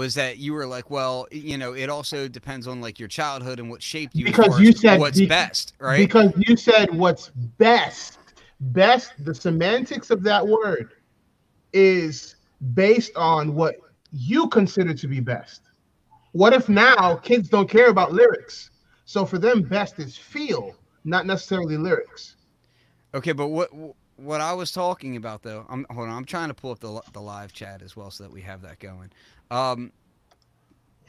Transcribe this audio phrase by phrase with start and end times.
[0.00, 3.60] was that you were like, well, you know, it also depends on like your childhood
[3.60, 4.24] and what shaped you.
[4.24, 5.98] Because you said what's be- best, right?
[5.98, 8.18] Because you said what's best.
[8.60, 10.94] Best, the semantics of that word
[11.74, 12.36] is
[12.72, 13.76] based on what
[14.10, 15.60] you consider to be best.
[16.32, 18.70] What if now kids don't care about lyrics?
[19.04, 20.74] So for them, best is feel,
[21.04, 22.36] not necessarily lyrics.
[23.14, 23.68] Okay, but what
[24.20, 27.00] what I was talking about though, I'm hold on, I'm trying to pull up the
[27.12, 29.10] the live chat as well so that we have that going.
[29.50, 29.92] Um,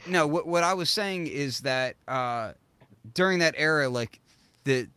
[0.06, 2.52] no, what what I was saying is that uh,
[3.14, 4.20] during that era, like
[4.64, 4.88] the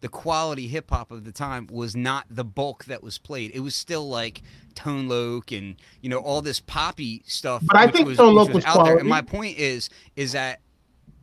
[0.00, 3.50] the quality hip hop of the time was not the bulk that was played.
[3.52, 4.42] It was still like
[4.74, 7.62] Tone Loc and you know all this poppy stuff.
[7.66, 8.98] But I think was, Tone which Loc was out there.
[8.98, 10.60] And my point is is that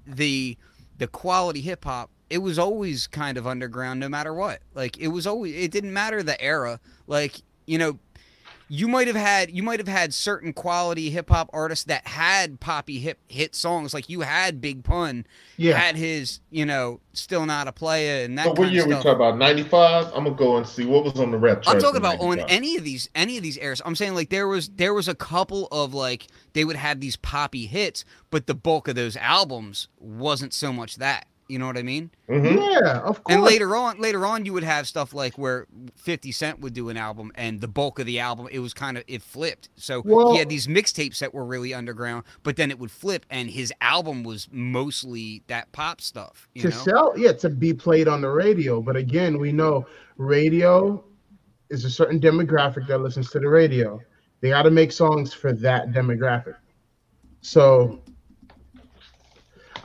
[0.06, 0.58] the
[0.98, 4.62] the quality hip hop it was always kind of underground no matter what.
[4.74, 6.80] Like it was always it didn't matter the era.
[7.08, 8.00] Like you know
[8.68, 12.60] you might have had you might have had certain quality hip hop artists that had
[12.60, 15.78] poppy hip hit songs like you had Big Pun Yeah.
[15.78, 19.12] had his you know still not a player and that So what year we talking
[19.12, 19.38] about?
[19.38, 20.08] Ninety five.
[20.16, 21.64] I'm gonna go and see what was on the rap.
[21.68, 23.84] I'm talking in about on any of these any of these eras.
[23.86, 27.18] I'm saying like there was there was a couple of like they would have these
[27.18, 31.28] poppy hits, but the bulk of those albums wasn't so much that.
[31.48, 32.10] You know what I mean?
[32.28, 32.56] Mhm.
[32.56, 33.36] Yeah, of course.
[33.36, 36.90] And later on, later on, you would have stuff like where Fifty Cent would do
[36.90, 39.70] an album, and the bulk of the album, it was kind of it flipped.
[39.76, 43.26] So Well- he had these mixtapes that were really underground, but then it would flip,
[43.30, 46.48] and his album was mostly that pop stuff.
[46.56, 46.76] You to know?
[46.76, 48.82] sell, yeah, to be played on the radio.
[48.82, 49.86] But again, we know
[50.18, 51.04] radio
[51.70, 54.00] is a certain demographic that listens to the radio.
[54.42, 56.56] They got to make songs for that demographic.
[57.42, 58.00] So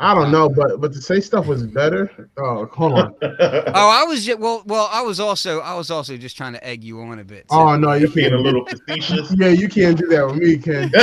[0.03, 2.29] I don't know, but but to say stuff was better.
[2.39, 3.15] Oh, hold on.
[3.23, 6.67] Oh, I was just, well, well, I was also, I was also just trying to
[6.67, 7.45] egg you on a bit.
[7.51, 9.31] so- Oh no, you're Being a little facetious.
[9.39, 10.91] Yeah, you can't do that with me, Ken.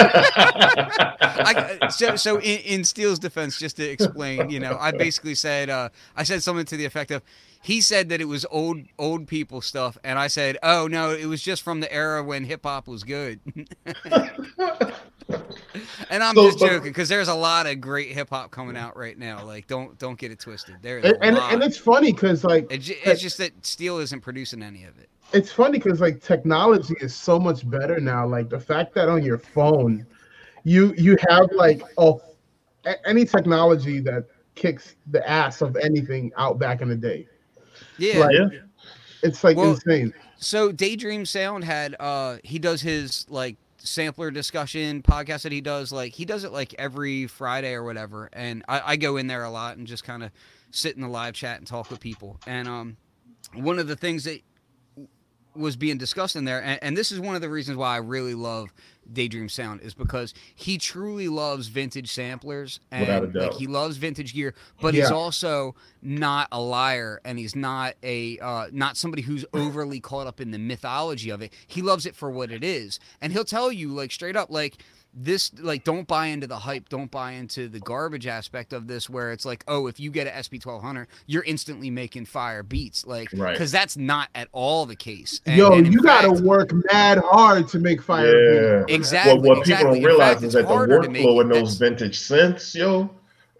[1.39, 5.70] I, so, so in, in Steele's defense, just to explain, you know, I basically said,
[5.70, 7.22] uh, I said something to the effect of,
[7.68, 11.26] he said that it was old, old people stuff, and I said, oh no, it
[11.26, 13.42] was just from the era when hip hop was good.
[16.10, 18.95] and I'm So- just joking because there's a lot of great hip hop coming out
[18.95, 19.44] right now.
[19.44, 20.76] Like, don't, don't get it twisted.
[20.82, 24.86] There's and and, it's funny because like It it's just that Steele isn't producing any
[24.86, 25.10] of it.
[25.34, 28.26] it's funny because like technology is so much better now.
[28.26, 30.05] Like the fact that on your phone,
[30.64, 32.22] you you have like oh,
[33.05, 34.23] any technology that
[34.55, 37.28] kicks the ass of anything out back in the day.
[37.98, 38.20] Yeah.
[38.20, 38.60] Like, Yeah.
[39.23, 40.14] It's like Well- insane.
[40.39, 45.92] So Daydream Sound had uh he does his like sampler discussion podcast that he does
[45.92, 49.43] like he does it like every Friday or whatever and I, I go in there
[49.43, 50.32] a lot and just kind of
[50.71, 52.98] sit in the live chat and talk with people and um
[53.54, 54.42] one of the things that
[55.58, 57.98] was being discussed in there and, and this is one of the reasons why I
[57.98, 58.73] really love
[59.12, 63.98] Daydream Sound is because he truly loves vintage samplers and Without a like he loves
[63.98, 69.22] vintage gear but he's also not a liar and he's not a uh, not somebody
[69.22, 71.54] who's overly caught up in the mythology of it.
[71.66, 74.78] He loves it for what it is and he'll tell you like straight up like
[75.20, 79.10] this like don't buy into the hype don't buy into the garbage aspect of this
[79.10, 83.28] where it's like oh if you get an sp1200 you're instantly making fire beats like
[83.33, 83.54] Right.
[83.54, 86.70] because that's not at all the case And- Yo, and in you gotta fact- work
[86.94, 88.28] mad hard to make fire.
[88.80, 88.83] Yeah.
[88.86, 88.95] beats.
[88.95, 89.33] Exactly.
[89.39, 89.86] What, what exactly.
[89.86, 92.76] people don't realize fact, is that the harder to make workflow in those vintage synths,
[92.76, 93.10] yo,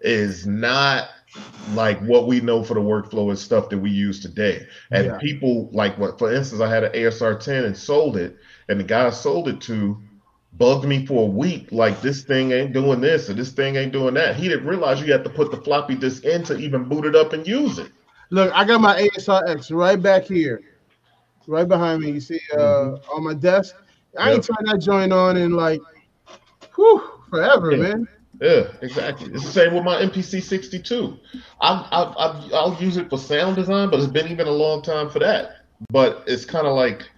[0.02, 1.10] is not
[1.74, 4.66] like what we know for the workflow and stuff that we use today.
[4.92, 5.18] And Yeah.
[5.18, 8.38] people like what, for instance, I had an ASR 10 and sold it,
[8.70, 9.98] and the guy I sold it to
[10.58, 13.92] bugged me for a week, like this thing ain't doing this or this thing ain't
[13.92, 14.36] doing that.
[14.36, 17.16] He didn't realize you had to put the floppy disk in to even boot it
[17.16, 17.92] up and use it.
[18.32, 20.62] Look, I got my ASRX right back here,
[21.48, 22.12] right behind me.
[22.12, 23.16] You see, uh, Mm-hmm.
[23.16, 23.76] on my desk.
[24.20, 24.56] I ain't Yeah.
[24.56, 25.82] turned that joint on in like,
[26.76, 27.78] whew, forever, Yeah.
[27.78, 28.08] man.
[28.42, 29.32] Yeah, exactly.
[29.34, 31.18] It's the same with my MPC 62.
[31.62, 34.82] I've, I've, I've, I'll use it for sound design, but it's been even a long
[34.84, 35.52] time for that.
[35.92, 37.10] But it's kind of like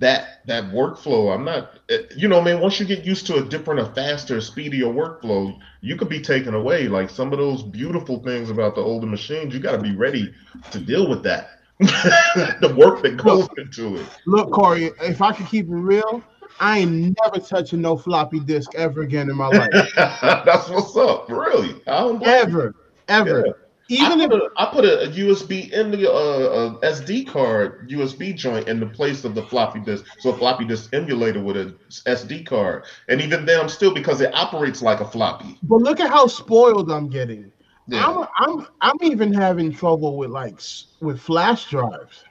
[0.00, 1.32] that that workflow.
[1.32, 2.60] I'm not, eh, you know, man.
[2.60, 6.54] Once you get used to a different, a faster, speedier workflow, you could be taken
[6.54, 6.88] away.
[6.88, 10.34] Like some of those beautiful things about the older machines, you got to be ready
[10.72, 11.50] to deal with that.
[11.80, 14.06] the work that goes into it.
[14.26, 16.22] Look, Corey, if I could keep it real,
[16.58, 19.70] I ain't never touching no floppy disk ever again in my life.
[19.96, 21.28] That's what's up.
[21.28, 22.74] Really, I don't ever,
[23.08, 23.44] ever.
[23.46, 23.52] Yeah.
[23.90, 27.90] Even I if put, a, I put a USB in the uh, a SD card
[27.90, 31.56] USB joint in the place of the floppy disk, so a floppy disk emulator with
[31.56, 31.74] a
[32.06, 35.58] SD card, and even then, I'm still because it operates like a floppy.
[35.64, 37.50] But look at how spoiled I'm getting.
[37.88, 38.06] Yeah.
[38.06, 40.60] I'm I'm I'm even having trouble with like
[41.00, 42.22] with flash drives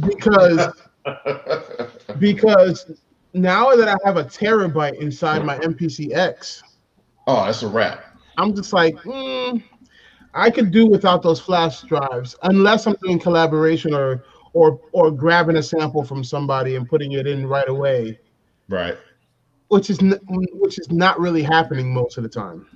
[0.00, 0.72] because
[2.18, 2.90] because
[3.32, 6.62] now that I have a terabyte inside my MPC-X,
[7.26, 8.04] Oh, that's a wrap.
[8.36, 9.62] I'm just like, mm,
[10.34, 15.56] I could do without those flash drives unless I'm doing collaboration or or or grabbing
[15.56, 18.18] a sample from somebody and putting it in right away,
[18.68, 18.96] Right.
[19.68, 22.66] which is n- which is not really happening most of the time.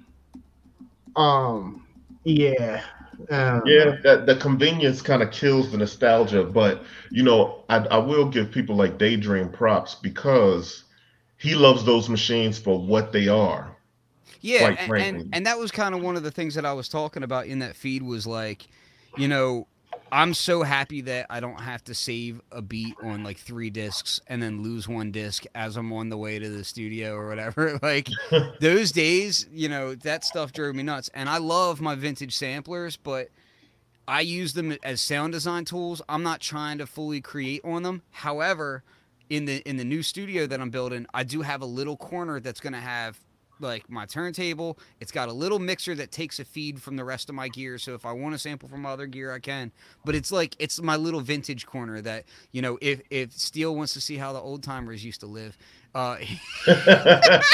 [1.16, 1.86] Um,
[2.24, 2.82] yeah,
[3.30, 7.98] uh, Yeah, that the convenience kind of kills the nostalgia, but you know, I, I
[7.98, 10.84] will give people like Daydream props because
[11.38, 13.76] he loves those machines for what they are.
[14.40, 16.88] Yeah, and, and and that was kind of one of the things that I was
[16.88, 18.66] talking about in that feed was like,
[19.16, 19.66] you know,
[20.10, 24.20] I'm so happy that I don't have to save a beat on like three discs
[24.26, 27.78] and then lose one disc as I'm on the way to the studio or whatever.
[27.88, 28.08] Like
[28.60, 31.10] those days, you know, that stuff drove me nuts.
[31.14, 33.28] And I love my vintage samplers, but
[34.06, 36.02] I use them as sound design tools.
[36.08, 38.02] I'm not trying to fully create on them.
[38.10, 38.82] However,
[39.30, 42.40] in the in the new studio that I'm building, I do have a little corner
[42.40, 43.18] that's going to have
[43.60, 44.78] like my turntable.
[45.00, 47.78] It's got a little mixer that takes a feed from the rest of my gear.
[47.78, 49.72] So if I want to sample from other gear, I can.
[50.04, 53.92] But it's like it's my little vintage corner that you know if if Steele wants
[53.94, 55.56] to see how the old timers used to live.
[55.94, 56.18] Uh,
[56.66, 57.44] but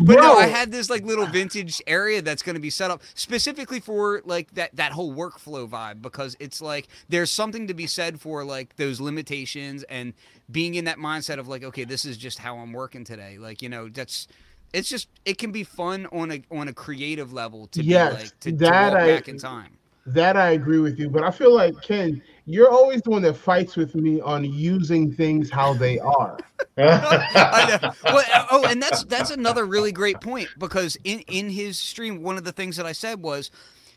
[0.00, 3.78] no, I had this like little vintage area that's going to be set up specifically
[3.78, 8.20] for like that that whole workflow vibe because it's like there's something to be said
[8.20, 10.14] for like those limitations and
[10.50, 13.38] being in that mindset of like okay, this is just how I'm working today.
[13.38, 14.26] Like you know that's
[14.72, 18.18] it's just it can be fun on a on a creative level to Yes, be
[18.22, 19.76] like to, to that walk I- back in time.
[20.06, 23.34] That I agree with you, but I feel like Ken, you're always the one that
[23.34, 26.38] fights with me on using things how they are.
[26.78, 32.22] Well, oh, oh, and that's that's another really great point because in in his stream,
[32.22, 33.50] one of the things that I said was,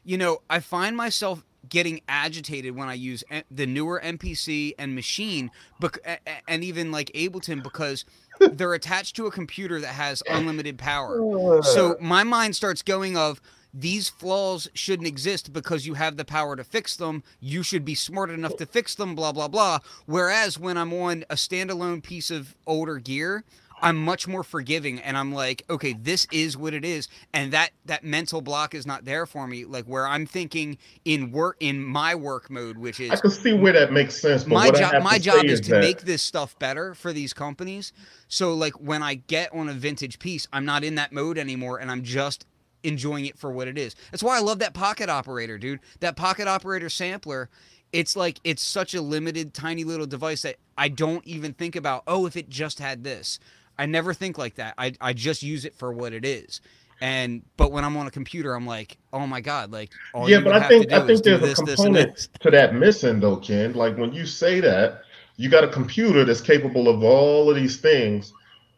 [0.03, 5.49] you know, I find myself getting agitated when I use the newer MPC and machine,
[5.79, 8.03] bec- a- a- and even like Ableton because
[8.51, 11.61] they're attached to a computer that has unlimited power.
[11.63, 13.41] So my mind starts going of
[13.73, 17.23] these flaws shouldn't exist because you have the power to fix them.
[17.39, 19.79] You should be smart enough to fix them, blah, blah, blah.
[20.05, 23.43] Whereas when I'm on a standalone piece of older gear,
[23.83, 27.07] I'm much more forgiving and I'm like, okay, this is what it is.
[27.33, 29.65] And that that mental block is not there for me.
[29.65, 33.53] Like where I'm thinking in work in my work mode, which is I can see
[33.53, 34.43] where that makes sense.
[34.43, 37.91] But my job my job say is to make this stuff better for these companies
[38.27, 41.79] so like when i get on a vintage piece i'm not in that mode anymore
[41.79, 42.45] and i'm just
[42.83, 46.15] enjoying it for what it is that's why i love that pocket operator dude that
[46.15, 47.49] pocket operator sampler
[47.91, 52.03] it's like it's such a limited tiny little device that i don't even think about
[52.07, 53.39] oh if it just had this
[53.77, 56.61] i never think like that i, I just use it for what it is
[57.01, 60.39] and but when i'm on a computer i'm like oh my god like all yeah,
[60.39, 62.29] but I think I think there's a this, this, component this.
[62.41, 63.73] to that missing though, Ken.
[63.73, 65.01] Like when you say that,
[65.37, 68.33] you got a computer that's capable of all of these things,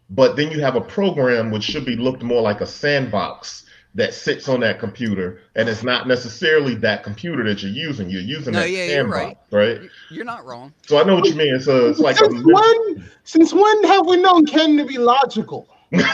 [0.10, 3.65] but then you have a program which should be looked more like a sandbox
[3.96, 8.10] that sits on that computer, and it's not necessarily that computer that you're using.
[8.10, 9.82] You're using No, that yeah, you're sandbox, right.
[10.12, 11.56] you're not wrong So I know what you mean.
[11.56, 13.10] It's a, it's like a since when?
[13.24, 15.70] Since when have we known Ken to be logical?
[15.92, 16.06] There's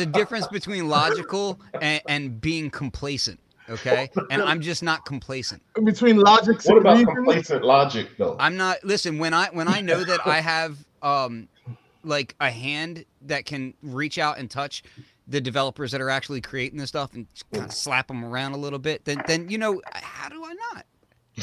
[0.00, 3.40] a difference between logical and, and being complacent.
[3.68, 5.60] Okay, and I'm just not complacent.
[5.84, 7.14] Between logic what and about reason?
[7.14, 8.36] complacent logic though?
[8.38, 8.84] I'm not.
[8.84, 11.48] Listen, when I when I know that I have um
[12.04, 14.84] like a hand that can reach out and touch
[15.26, 17.74] the developers that are actually creating this stuff and kind of mm.
[17.74, 20.86] slap them around a little bit, then then you know how do I not?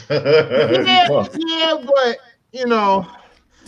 [0.09, 2.17] Yeah, yeah, but
[2.51, 3.05] you know,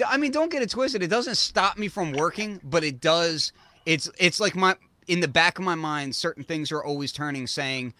[0.07, 1.03] I mean, don't get it twisted.
[1.03, 3.51] It doesn't stop me from working, but it does.
[3.86, 4.75] It's it's like my
[5.07, 7.93] in the back of my mind, certain things are always turning, saying,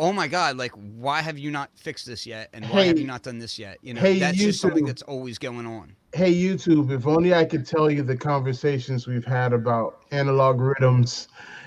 [0.00, 2.48] "Oh my God, like why have you not fixed this yet?
[2.52, 5.02] And why have you not done this yet?" You know, hey, that's just something that's
[5.02, 5.96] always going on.
[6.16, 11.26] Hey YouTube, if only I could tell you the conversations we've had about Analog Rytms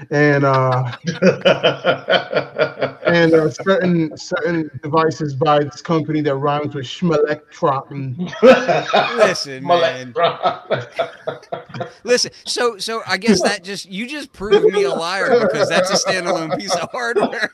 [0.09, 0.91] and uh
[3.05, 8.17] and uh, certain certain devices by this company that rhymes with schmelectrop and
[9.19, 10.15] Listen, man.
[12.03, 15.91] Listen, so so I guess that just you just proved me a liar because that's
[15.91, 17.51] a standalone piece of hardware.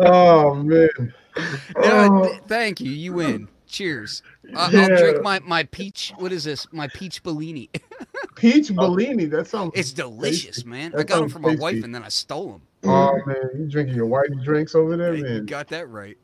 [0.00, 1.14] oh man.
[1.78, 2.24] No, Oh.
[2.28, 2.90] th- thank you.
[2.90, 3.48] You win.
[3.66, 4.22] Cheers.
[4.54, 4.80] I- Yeah.
[4.82, 6.12] I'll drink my my peach.
[6.18, 6.66] What is this?
[6.72, 7.70] My peach Bellini.
[8.36, 10.68] Peach Bellini, that sounds It's delicious, tasty.
[10.68, 10.90] man.
[10.90, 12.62] That I got them sounds from my wife, and then I stole them.
[12.84, 15.46] Oh man, you drinking your white drinks over there, You man.
[15.46, 16.16] got that right.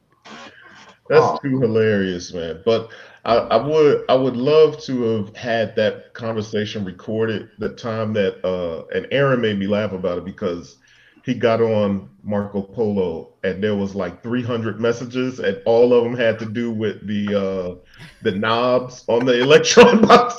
[1.09, 1.39] That's Oh.
[1.43, 2.63] too hilarious, man.
[2.65, 2.91] But
[3.25, 8.45] I, I would I would love to have had that conversation recorded the time that
[8.45, 10.79] uh and Aaron made me laugh about it because
[11.25, 16.17] he got on Marco Polo and there was like 300 messages and all of them
[16.17, 17.75] had to do with the uh
[18.23, 20.37] the knobs on the Elektron box.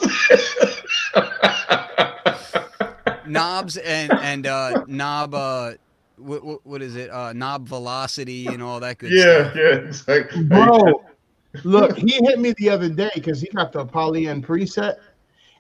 [3.28, 5.72] knobs and and uh knob uh
[6.18, 9.56] what, what, what is it uh knob velocity and all that good yeah stuff.
[9.56, 11.04] yeah it's like hey, Bro,
[11.64, 14.98] look, he hit me the other day because he got the polyend preset,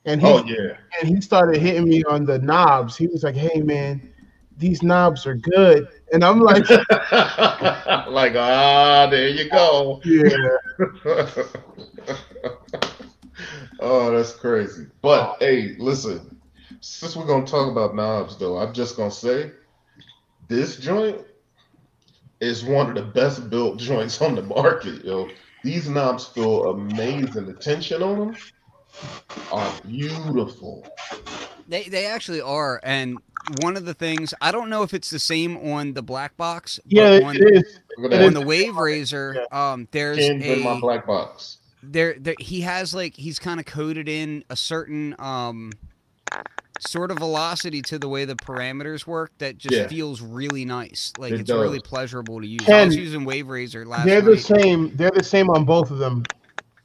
[0.05, 2.95] and he oh yeah and he started hitting me on the knobs.
[2.95, 4.10] He was like, "Hey man,
[4.61, 6.69] these knobs are good," and I'm like,
[8.09, 10.01] like ah there you go.
[10.05, 10.57] "Yeah."
[13.79, 14.87] oh that's crazy.
[15.01, 16.31] But hey listen.
[16.81, 19.51] Since we're gonna talk about knobs though i'm just gonna say
[20.49, 21.19] this joint
[22.41, 25.35] is one of the best built joints on the market yo.
[25.63, 27.45] These knobs feel amazing.
[27.45, 28.37] The tension on them
[29.51, 30.89] are beautiful.
[31.67, 33.21] They they actually are, and
[33.61, 36.79] one of the things I don't know if it's the same on the black box.
[36.85, 37.79] but Yeah, on, it is.
[37.97, 42.35] Look It at on the Waverazor, um, there's Pins in my black box there, there
[42.39, 45.71] he has like he's kind of coded in a certain um
[46.79, 49.87] sort of velocity to the way the parameters work that just Yeah.
[49.87, 51.13] feels really nice.
[51.17, 52.67] Like It it's really pleasurable to use.
[52.67, 54.39] I was using Waverazor last They're the night.
[54.39, 54.95] same.
[54.95, 56.23] They're the same on both of them.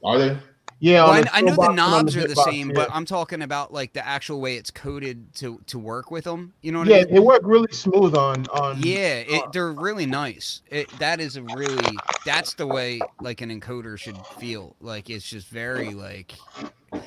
[0.03, 0.37] are they
[0.79, 2.75] Yeah, Well, I, I know the toolbox and on knobs are the same, yeah.
[2.75, 6.53] but I'm talking about like the actual way it's coded to to work with them.
[6.61, 6.99] You know what I mean?
[6.99, 8.77] yeah, they work really smooth on on.
[8.79, 10.61] Yeah, it, uh, they're really nice.
[10.67, 14.75] It that is a really that's the way like an encoder should feel.
[14.79, 16.35] Like it's just very like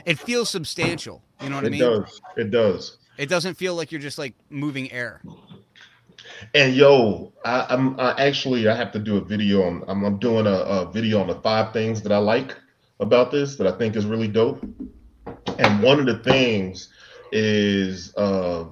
[0.05, 1.23] it feels substantial.
[1.41, 1.81] You know what I it mean?
[1.81, 5.23] does it does It doesn't feel like you're just like moving air.
[6.55, 10.19] And yo, I, I'm I actually I have to do a video on I'm, I'm
[10.19, 12.57] doing a, a video on the five things that I like
[13.01, 14.63] about this that I think is really dope.
[15.59, 16.93] And one of the things
[17.33, 18.65] is uh,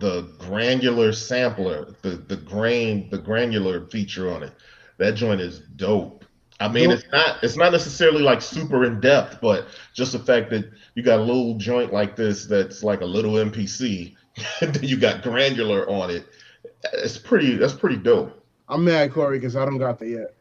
[0.00, 4.52] the granular sampler, the the grain, the granular feature on it.
[4.98, 6.24] That joint is dope.
[6.58, 10.50] I mean, it's not it's not necessarily like super in depth, but just the fact
[10.50, 14.14] that you got a little joint like this that's like a little MPC,
[14.82, 16.26] you got granular on it.
[16.94, 17.56] It's pretty.
[17.56, 18.42] That's pretty dope.
[18.68, 20.35] I'm mad, Corey, because I don't got that yet.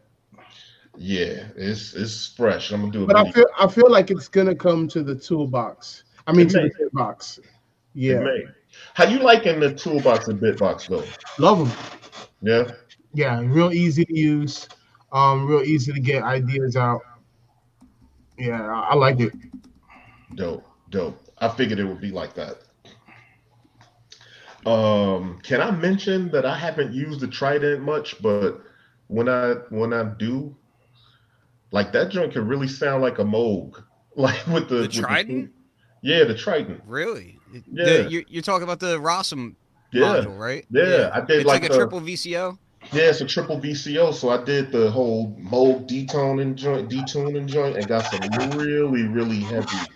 [0.98, 2.72] Yeah, it's it's fresh.
[2.72, 3.08] I'm gonna do it.
[3.08, 6.04] But I feel I feel like it's gonna come to the toolbox.
[6.28, 7.40] I mean, It to the hitbox.
[7.94, 8.26] Yeah.
[8.94, 11.04] How you liking the toolbox and bitbox though?
[11.38, 11.78] love them.
[12.42, 12.72] Yeah.
[13.14, 14.68] Yeah, real easy to use.
[15.12, 17.02] Um, real easy to get ideas out.
[18.38, 19.34] Yeah, I, I like it.
[20.36, 21.22] Dope, dope.
[21.38, 22.58] I figured it would be like that.
[24.66, 28.62] Um, can I mention that I haven't used the Trident much, but
[29.08, 30.56] when I when I do,
[31.72, 33.84] like that joint can really sound like a Moog,
[34.16, 35.52] like with the, The with Trident?
[36.02, 36.82] yeah, the Trident.
[36.86, 37.40] Really?
[37.72, 37.86] Yeah.
[37.86, 39.56] The, you're, you're talking about the Rossum
[39.92, 40.66] Yeah, module, right?
[40.70, 41.10] yeah.
[41.14, 42.58] I did It's like, like, a the, triple VCO.
[42.94, 44.14] yeah, it's a triple VCO.
[44.14, 49.44] So I did the whole Moog detoning joint, detuning joint, and got some really, really
[49.46, 49.88] heavy,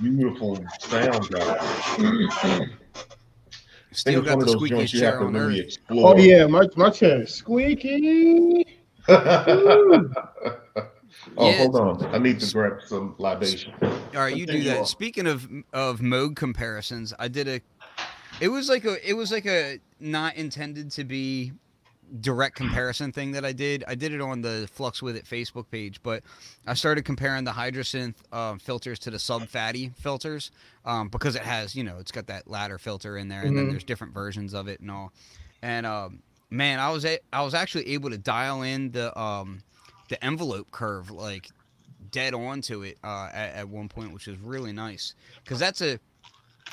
[0.00, 2.70] beautiful sounds out of it.
[4.06, 5.60] I Still got the of those joints you have chair to on really earth.
[5.60, 6.14] explore.
[6.14, 8.64] Oh yeah, my my chair is squeaky.
[11.36, 11.56] oh, Yeah.
[11.58, 12.14] hold on.
[12.14, 13.72] I need to grab some libation.
[13.82, 14.78] All right, you do that.
[14.80, 14.86] on.
[14.86, 17.60] Speaking of of mode comparisons, I did a.
[18.40, 19.08] It was like a.
[19.08, 21.52] It was like a not intended to be
[22.20, 23.84] direct comparison thing that I did.
[23.88, 26.22] I did it on the Flux with It Facebook page, but
[26.66, 30.50] I started comparing the Hydrasynth um, filters to the Sub Phatty filters
[30.84, 33.66] um, because it has, you know, it's got that ladder filter in there, and then
[33.66, 33.70] Mhm.
[33.70, 35.10] there's different versions of it and all.
[35.62, 36.18] And um,
[36.50, 39.62] man, I was a- I was actually able to dial in the um,
[40.12, 41.48] the envelope curve like
[42.10, 45.80] dead on to it uh, at, at one point, which is really nice because that's
[45.80, 45.98] a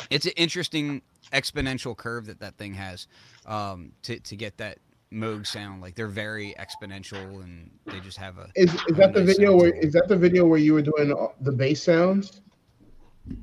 [0.10, 3.08] it's an interesting exponential curve that that thing has
[3.46, 4.78] um, to to get that
[5.14, 5.82] Moog sound.
[5.82, 9.74] Like they're very exponential and they just have a Is is that the video where
[9.74, 12.42] is that the video where you were doing the bass sounds,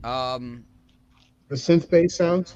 [0.05, 0.63] um
[1.49, 2.55] the synth bass sounds?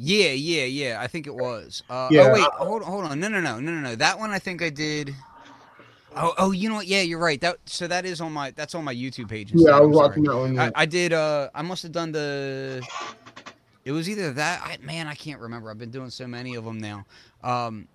[0.00, 1.82] yeah yeah yeah I think it was.
[1.90, 2.28] Uh, Yeah.
[2.28, 4.62] Oh wait, hold hold on no no no no no no that one I think
[4.62, 5.14] I did.
[6.20, 6.86] Oh, oh, you know what?
[6.86, 7.40] Yeah, you're right.
[7.40, 9.50] That so that is on my that's on my YouTube page.
[9.50, 9.74] Yeah, instead.
[9.74, 10.58] I I'm was watching that one.
[10.58, 10.70] I, yeah.
[10.74, 11.12] I did.
[11.12, 12.82] Uh, I must have done the.
[13.84, 14.60] It was either that.
[14.62, 15.70] I, man, I can't remember.
[15.70, 17.06] I've been doing so many of them now.
[17.42, 17.88] Um,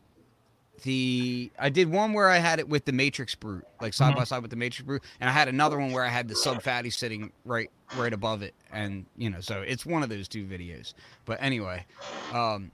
[0.84, 4.24] the I did one where I had it with the Matrix Brute, like side by
[4.24, 6.62] side with the Matrix Brute, and I had another one where I had the Sub
[6.62, 10.46] Phatty sitting right right above it, and you know, so it's one of those two
[10.46, 10.94] videos.
[11.26, 11.86] But anyway,
[12.34, 12.72] um,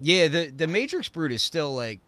[0.00, 2.00] yeah, the the Matrix Brute is still like.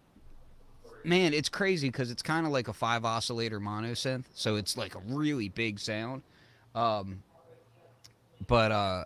[1.05, 4.95] Man, it's crazy because it's kind of like a five oscillator monosynth, so it's like
[4.95, 6.23] a really big sound.
[6.75, 7.23] Um,
[8.47, 9.05] but uh,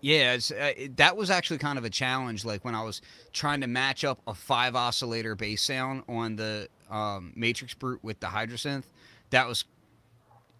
[0.00, 2.44] Yeah, uh, it, that was actually kind of a challenge.
[2.44, 6.68] Like when I was trying to match up a five oscillator bass sound on the
[6.90, 8.84] um, Matrix Brute with the Hydrasynth,
[9.30, 9.64] that was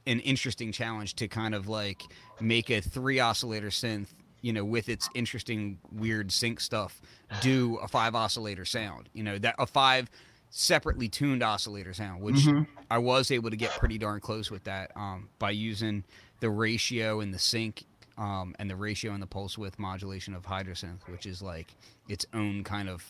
[0.07, 2.02] an interesting challenge to kind of like
[2.40, 4.09] make a three oscillator synth,
[4.42, 7.00] you know, with its interesting weird sync stuff,
[7.42, 9.09] do a five oscillator sound.
[9.12, 10.11] You know, that a five
[10.50, 12.66] separately tuned oscillator sound, which Mhm.
[12.90, 16.04] I was able to get pretty darn close with that um, by using
[16.40, 17.85] the ratio and the sync
[18.18, 21.68] um, and the ratio and the pulse width modulation of Hydrasynth, which is like
[22.09, 23.04] its own kind of.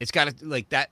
[0.00, 0.90] It's got a, like that.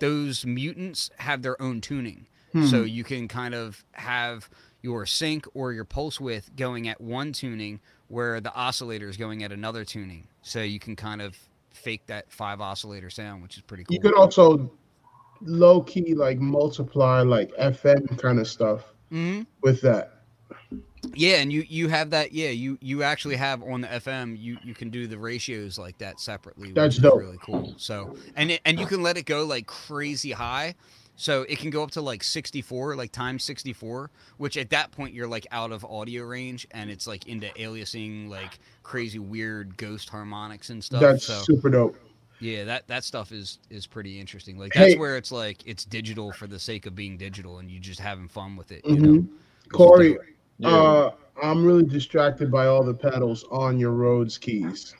[0.00, 2.26] Those mutants have their own tuning,
[2.68, 4.48] so you can kind of have
[4.82, 7.80] your sync or your pulse width going at one tuning,
[8.12, 10.28] where the oscillator is going at another tuning.
[10.42, 11.34] So you can kind of
[11.70, 13.94] fake that five oscillator sound, which is pretty cool.
[13.94, 14.70] You could also
[15.40, 20.24] low key like multiply like FM kind of stuff hmm with that.
[21.14, 22.32] Yeah, and you you have that.
[22.32, 24.38] Yeah, you you actually have on the FM.
[24.38, 26.70] You you can do the ratios like that separately.
[26.72, 27.18] That's dope.
[27.18, 27.72] really cool.
[27.78, 30.74] So and it, and you can let it go like crazy high.
[31.14, 35.14] So it can go up to like 64, like times 64, which at that point
[35.14, 40.08] you're like out of audio range and it's like into aliasing like crazy weird ghost
[40.08, 41.00] harmonics and stuff.
[41.00, 41.96] That's so super dope.
[42.40, 44.58] yeah, that that stuff is is pretty interesting.
[44.58, 44.88] Like Hey.
[44.88, 48.00] that's where it's like it's digital for the sake of being digital and you just
[48.00, 49.12] having fun with it, you know.
[49.12, 50.18] Which is Corey.
[50.58, 50.68] Yeah.
[50.68, 51.10] uh,
[51.42, 54.94] I'm really distracted by all the pedals on your Rhodes keys.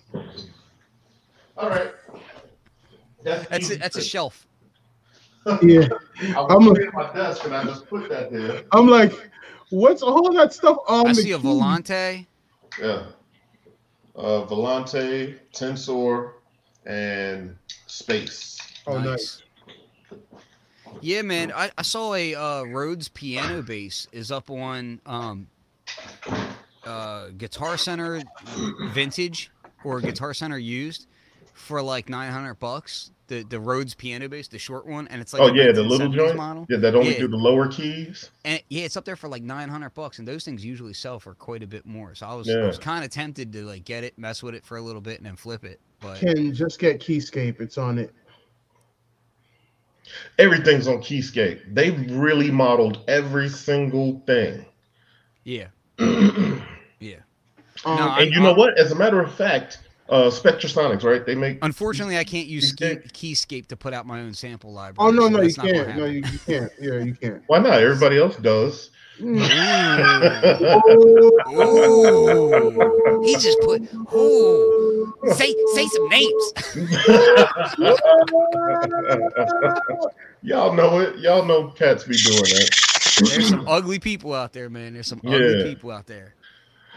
[1.57, 1.92] All right.
[3.23, 4.47] That's That's a, that's a shelf.
[5.62, 5.88] Yeah,
[6.37, 8.62] I I'm was a- at my desk and I just put that there.
[8.72, 9.12] I'm like,
[9.70, 11.38] what's all that stuff on I the see a?
[11.38, 12.26] Volante.
[12.80, 13.06] Yeah.
[14.14, 16.32] Uh, Volante, Tensor,
[16.87, 17.56] and
[17.87, 18.58] Space.
[18.87, 19.42] Oh, nice.
[21.00, 21.50] Yeah, man.
[21.52, 25.49] I, I saw a uh, Rhodes piano bass is up on um,
[26.84, 28.22] uh, Guitar Center
[28.92, 29.50] vintage
[29.84, 31.06] or Guitar Center used
[31.54, 33.11] for like nine hundred bucks.
[33.32, 35.82] The the Rhodes piano bass, the short one, and it's like oh a yeah, the
[35.82, 36.36] little joint.
[36.36, 36.66] model.
[36.68, 37.20] Yeah, that only Yeah.
[37.20, 38.28] do the lower keys.
[38.44, 41.18] And yeah, it's up there for like nine hundred bucks, and those things usually sell
[41.18, 42.14] for quite a bit more.
[42.14, 42.66] So I was I Yeah.
[42.66, 45.16] was kind of tempted to like get it, mess with it for a little bit,
[45.16, 45.80] and then flip it.
[46.00, 47.58] But Can just get Keyscape.
[47.58, 48.12] It's on it.
[50.38, 51.75] Everything's on Keyscape.
[51.75, 54.66] They've really modeled every single thing.
[55.45, 55.68] yeah,
[55.99, 57.16] yeah.
[57.86, 58.76] Um, No, I- you know what?
[58.78, 61.25] As a matter of fact, uh, Spectrasonics, right?
[61.25, 63.12] They make Unfortunately, I can't use Key, Keyscape?
[63.12, 65.08] Keyscape to put out my own sample library.
[65.08, 65.99] oh no, so no, you that's not gonna can't.
[65.99, 66.73] No, you, you can't.
[66.80, 67.43] Yeah, you can't.
[67.47, 67.80] why not?
[67.80, 68.91] Everybody else does.
[69.21, 69.38] Mm.
[71.52, 73.23] Ooh, ooh.
[73.25, 73.82] he just put.
[74.15, 76.52] Ooh, say say some names.
[80.43, 81.19] Y'all know it.
[81.19, 82.71] Y'all know cats be doing that.
[83.30, 84.95] There's some ugly people out there, man.
[84.95, 85.65] There's some ugly Yeah.
[85.65, 86.34] people out there.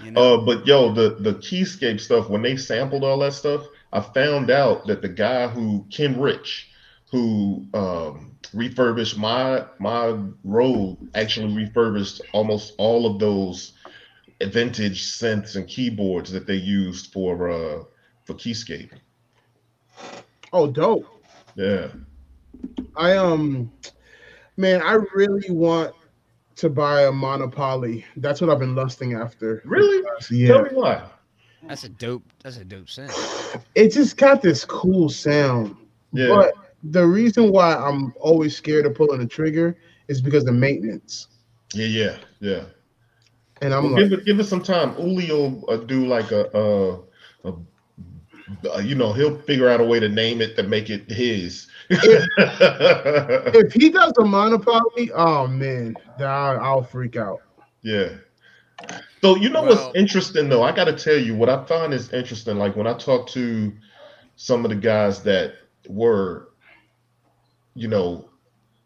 [0.03, 0.35] You know.
[0.35, 4.49] Uh, but yo, the the Keyscape stuff when they sampled all that stuff, I found
[4.49, 6.69] out that the guy who Ken Rich,
[7.11, 13.73] who um, refurbished my my Rode, actually refurbished almost all of those
[14.41, 17.83] vintage synths and keyboards that they used for uh,
[18.25, 18.91] for Keyscape.
[20.51, 21.05] Oh, dope.
[21.55, 21.87] Yeah.
[22.95, 23.71] I um,
[24.57, 25.93] man, I really want
[26.57, 28.05] to buy a Monopoly.
[28.17, 29.61] That's what I've been lusting after.
[29.65, 30.03] Really?
[30.31, 30.47] Yeah.
[30.47, 31.09] Tell Yeah, me why.
[31.67, 32.23] that's a dope.
[32.43, 33.13] That's a dope sense.
[33.75, 35.75] it just got this cool sound.
[36.11, 36.27] Yeah.
[36.29, 41.27] But the reason why I'm always scared of pulling the trigger is because of maintenance.
[41.73, 42.63] Yeah, yeah, yeah.
[43.61, 44.95] And I'm Well, like, give it give it some time.
[44.99, 47.53] Uli will uh, do like a, a, a,
[48.73, 51.67] uh, you know, he'll figure out a way to name it to make it his.
[51.89, 57.41] if he does a Monopoly, oh man, I'll, I'll freak out.
[57.81, 58.09] yeah.
[59.21, 60.61] So you know Well- what's interesting though?
[60.63, 62.57] I got to tell you what I find is interesting.
[62.57, 63.71] Like when I talk to
[64.35, 65.53] some of the guys that
[65.87, 66.49] were,
[67.73, 68.29] you know,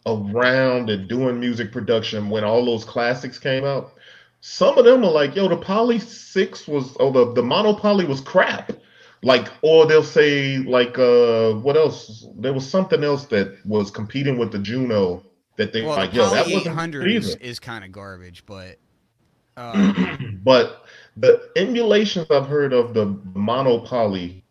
[0.05, 3.93] around and doing music production when all those classics came out.
[4.41, 8.05] Some of them are like, yo, the Poly 6 was, oh, the, the Mono Poly
[8.05, 8.71] was crap.
[9.21, 12.25] Like, or they'll say, like, uh, what else?
[12.37, 15.23] There was something else that was competing with the Juno
[15.57, 17.07] that they Well, like, the yo, that wasn't 800
[17.41, 18.77] is, kind of garbage, but
[19.57, 20.85] uh, But
[21.17, 24.45] the emulations I've heard of the Mono Poly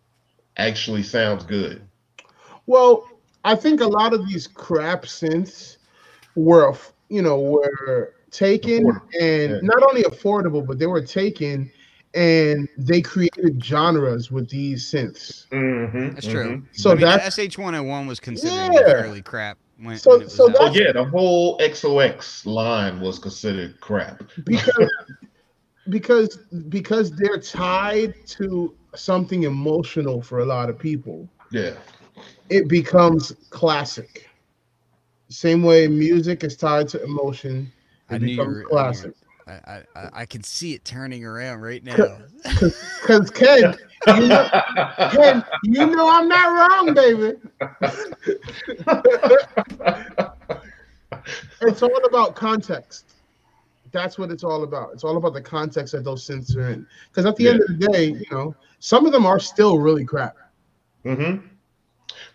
[0.59, 1.83] actually sounds good.
[2.67, 3.09] Well,
[3.45, 5.79] I think a lot of these crap synths
[6.35, 6.77] were,
[7.09, 9.61] you know, were taken Affordable, and yeah.
[9.63, 11.71] not only affordable, but they were taken
[12.19, 15.47] and they created genres with these synths.
[15.51, 16.63] Mm-hmm, that's true.
[16.73, 18.83] So I mean, that's the SH101 was considered Yeah.
[18.87, 20.57] fairly crap when, So- when so out.
[20.59, 24.23] Oh that's- yeah, the whole XOX line was considered crap.
[24.45, 24.91] because
[25.91, 26.37] because
[26.69, 31.75] because they're tied to something emotional for a lot of people, Yeah.
[32.51, 34.29] it becomes classic.
[35.29, 37.71] Same way music is tied to emotion,
[38.11, 39.13] it I knew you becomes I knew classic.
[39.49, 42.19] I, I, I- I can see it turning around right now.
[43.01, 43.75] Because Ken,
[44.17, 44.49] you know,
[45.11, 47.35] Ken, you know I'm not wrong, baby.
[51.63, 53.15] It's all about context.
[53.91, 54.91] That's what it's all about.
[54.93, 56.87] It's all about the context that those synths are in.
[57.11, 60.05] Because at the end of the day, you know, some of them are still really
[60.05, 60.37] crap.
[61.05, 61.37] hmm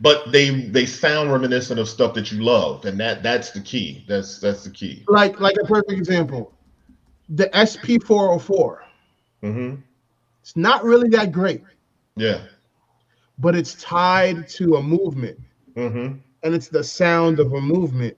[0.02, 4.04] But they they sound reminiscent of stuff that you love, and that that's the key.
[4.08, 5.04] That's that's the key.
[5.08, 6.52] Like, like a perfect example,
[7.34, 8.84] the SP404.
[9.42, 9.84] hmm
[10.42, 11.66] It's not really that great,
[12.16, 12.42] Yeah.
[13.40, 15.40] but it's tied to a movement,
[15.76, 18.18] hmm and it's the sound of a movement.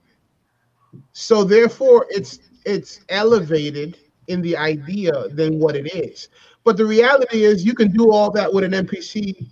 [1.12, 3.98] So therefore, it's it's elevated
[4.28, 6.28] in the idea than what it is.
[6.64, 9.48] But the reality is, you can do all that with an MPC.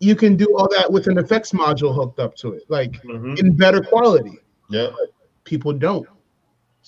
[0.00, 3.34] You can do all that with an effects module hooked up to it, like hmm
[3.36, 4.40] in better quality.
[4.68, 4.90] Yeah.
[5.44, 6.08] People don't.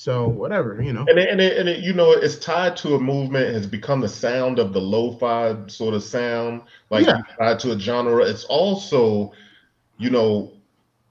[0.01, 1.05] So whatever, you know.
[1.09, 3.53] And it, and, it, and it, you know, it's tied to a movement.
[3.53, 7.21] Has become the sound of the lo-fi sort of sound, like Yeah.
[7.37, 8.23] tied to a genre.
[8.25, 9.33] It's also,
[9.99, 10.53] you know,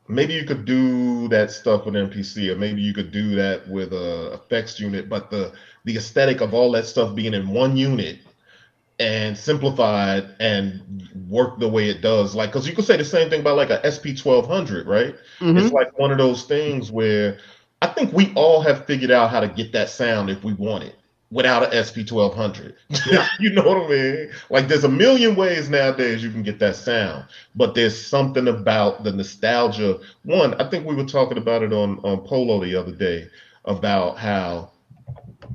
[0.08, 3.92] maybe you could do that stuff with MPC, or maybe you could do that with
[3.92, 5.10] a effects unit.
[5.10, 5.52] But the
[5.84, 8.20] the aesthetic of all that stuff being in one unit
[9.02, 13.30] and simplified and work the way it does, like because you could say the same
[13.30, 15.14] thing about like a SP twelve hundred, right?
[15.42, 15.60] Mhm.
[15.60, 17.38] It's like one of those things where
[17.82, 20.84] I think we all have figured out how to get that sound if we want
[20.84, 20.96] it
[21.30, 22.76] without an SP twelve hundred.
[23.40, 24.32] you know what I mean?
[24.50, 29.04] Like there's a million ways nowadays you can get that sound, but there's something about
[29.04, 30.00] the nostalgia.
[30.24, 33.28] One, I think we were talking about it on on Polo the other day
[33.66, 34.72] about how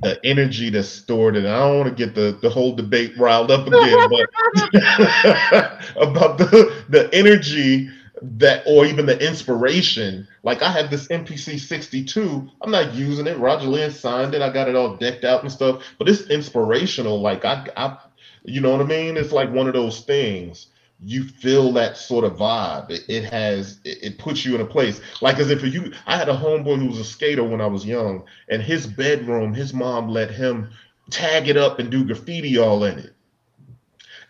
[0.01, 3.51] the energy that's stored and I don't want to get the, the whole debate riled
[3.51, 4.29] up again, but
[5.97, 7.89] about the the energy
[8.23, 10.27] that or even the inspiration.
[10.43, 12.49] Like I have this MPC 62.
[12.61, 13.37] I'm not using it.
[13.37, 14.41] Roger Linn signed it.
[14.41, 15.83] I got it all decked out and stuff.
[15.99, 17.21] But it's inspirational.
[17.21, 17.97] Like I I
[18.45, 19.17] you know what I mean?
[19.17, 20.67] It's like one of those things.
[21.05, 22.89] You feel that sort of vibe.
[22.89, 25.01] It, it has it, it puts you in a place.
[25.21, 27.85] Like as if you I had a homeboy who was a skater when I was
[27.85, 30.69] young, and his bedroom, his mom let him
[31.09, 33.13] tag it up and do graffiti all in it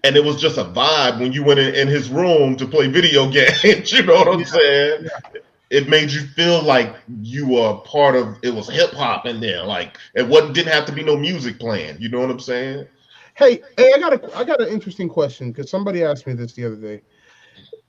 [0.04, 2.88] and it was just a vibe when you went in, in his room to play
[2.88, 3.92] video games.
[3.92, 5.08] You know what I'm Yeah, saying?
[5.70, 8.38] It made you feel like you were part of.
[8.44, 9.64] It was hip hop in there.
[9.64, 11.98] Like it wasn't didn't have to be no music playing.
[12.00, 12.88] You know what I'm saying?
[13.36, 16.54] Hey, hey, I got a I got an interesting question because somebody asked me this
[16.54, 17.02] the other day.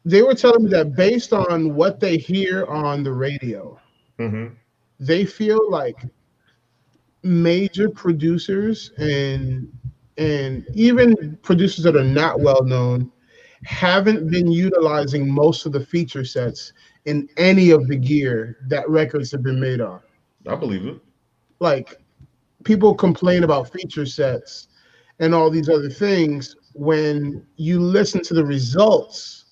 [0.05, 3.79] They were telling me that based on what they hear on the radio,
[4.18, 4.57] hmm
[4.98, 6.07] they feel like
[7.22, 9.68] major producers and
[10.16, 13.11] and even producers that are not well known
[13.64, 16.72] haven't been utilizing most of the feature sets
[17.07, 20.00] in any of the gear that records have been made on.
[20.46, 21.00] I believe it.
[21.61, 22.00] Like
[22.64, 24.68] people complain about feature sets
[25.18, 29.44] and all these other things when you listen to the results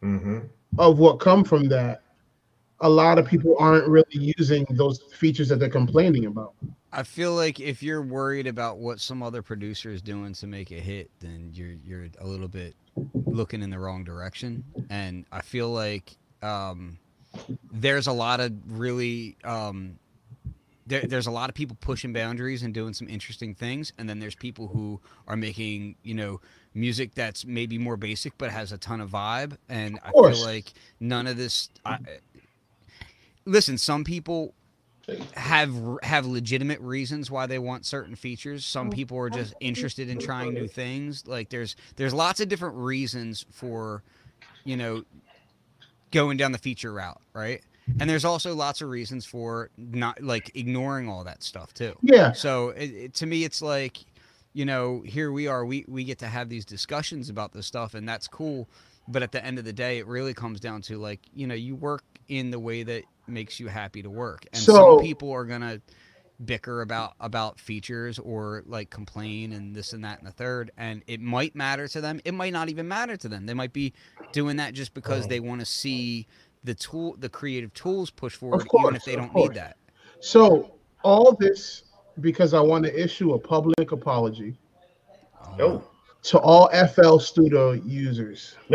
[0.00, 0.38] hmm
[0.78, 2.02] of what come from that
[2.80, 6.52] a lot of people aren't really using those features that they're complaining about
[6.92, 10.70] I feel like if you're worried about what some other producer is doing to make
[10.70, 12.74] a hit, then you're you're a little bit
[13.26, 14.64] looking in the wrong direction.
[14.88, 16.98] And I feel like um,
[17.70, 19.98] there's a lot of really um,
[20.86, 24.18] there, there's a lot of people pushing boundaries and doing some interesting things, and then
[24.18, 26.40] there's people who are making you know
[26.74, 29.58] music that's maybe more basic but has a ton of vibe.
[29.68, 31.68] And I feel like none of this.
[31.84, 31.98] I,
[33.44, 34.54] listen, some people
[35.34, 38.64] have have legitimate reasons why they want certain features.
[38.64, 41.26] Some people are just interested in trying new things.
[41.26, 44.02] Like there's there's lots of different reasons for,
[44.64, 45.04] you know,
[46.10, 47.62] going down the feature route, right?
[48.00, 51.94] And there's also lots of reasons for not like ignoring all that stuff too.
[52.02, 54.04] yeah So it, it, to me, it's like,
[54.52, 55.64] you know, here we are.
[55.64, 58.68] We we get to have these discussions about this stuff, and that's cool.
[59.06, 61.54] But at the end of the day, it really comes down to like, you know,
[61.54, 65.30] you work in the way that makes you happy to work, and So- some people
[65.32, 65.80] are gonna
[66.44, 71.02] bicker about about features or like complain and this and that and the third and
[71.08, 72.20] it might matter to them.
[72.24, 73.46] It might not even matter to them.
[73.46, 73.92] They might be
[74.30, 76.28] doing that just because they want to see
[76.62, 79.48] the tool the creative tools push forward even if they don't course.
[79.48, 79.78] need that.
[80.20, 81.82] So all this
[82.20, 84.56] because i want to issue a public apology.
[85.58, 85.82] Oh.
[86.22, 88.56] To all fl studio users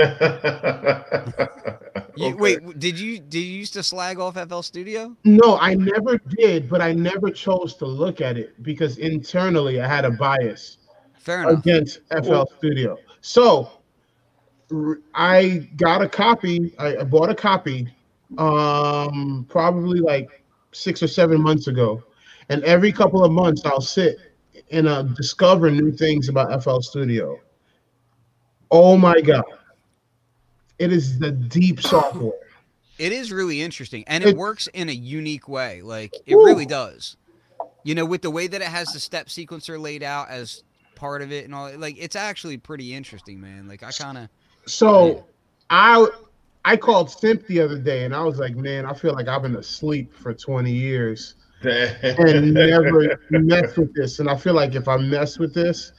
[2.16, 2.34] You, Okay.
[2.36, 5.16] Wait, did you did you used to slag off FL Studio?
[5.24, 9.88] no i never did but i never chose to look at it because internally i
[9.88, 10.78] had a bias
[11.18, 11.60] Fair enough.
[11.60, 12.98] against FL Well- Studio.
[13.22, 13.70] So
[14.74, 16.74] r- I got a copy.
[16.78, 17.88] I, I bought a copy,
[18.38, 22.04] um, probably like six or seven months ago,
[22.50, 24.18] and every couple of months I'll sit
[24.74, 27.40] and uh, discover new things about FL Studio.
[28.72, 29.44] Oh my god,
[30.80, 32.32] it is the deep software.
[33.00, 35.82] It is really interesting, and it, It- works in a unique way.
[35.82, 36.46] Like it Woo.
[36.46, 37.16] really does.
[37.86, 40.64] You know, with the way that it has the step sequencer laid out as
[40.96, 43.68] part of it and all, like it's actually pretty interesting, man.
[43.68, 44.30] Like I kind of
[44.66, 45.26] So
[45.70, 46.08] I
[46.64, 49.42] I called Simp the other day and I was like, man, I feel like I've
[49.42, 54.19] been asleep for 20 years and never mess with this.
[54.19, 55.91] And I feel like if I mess with this,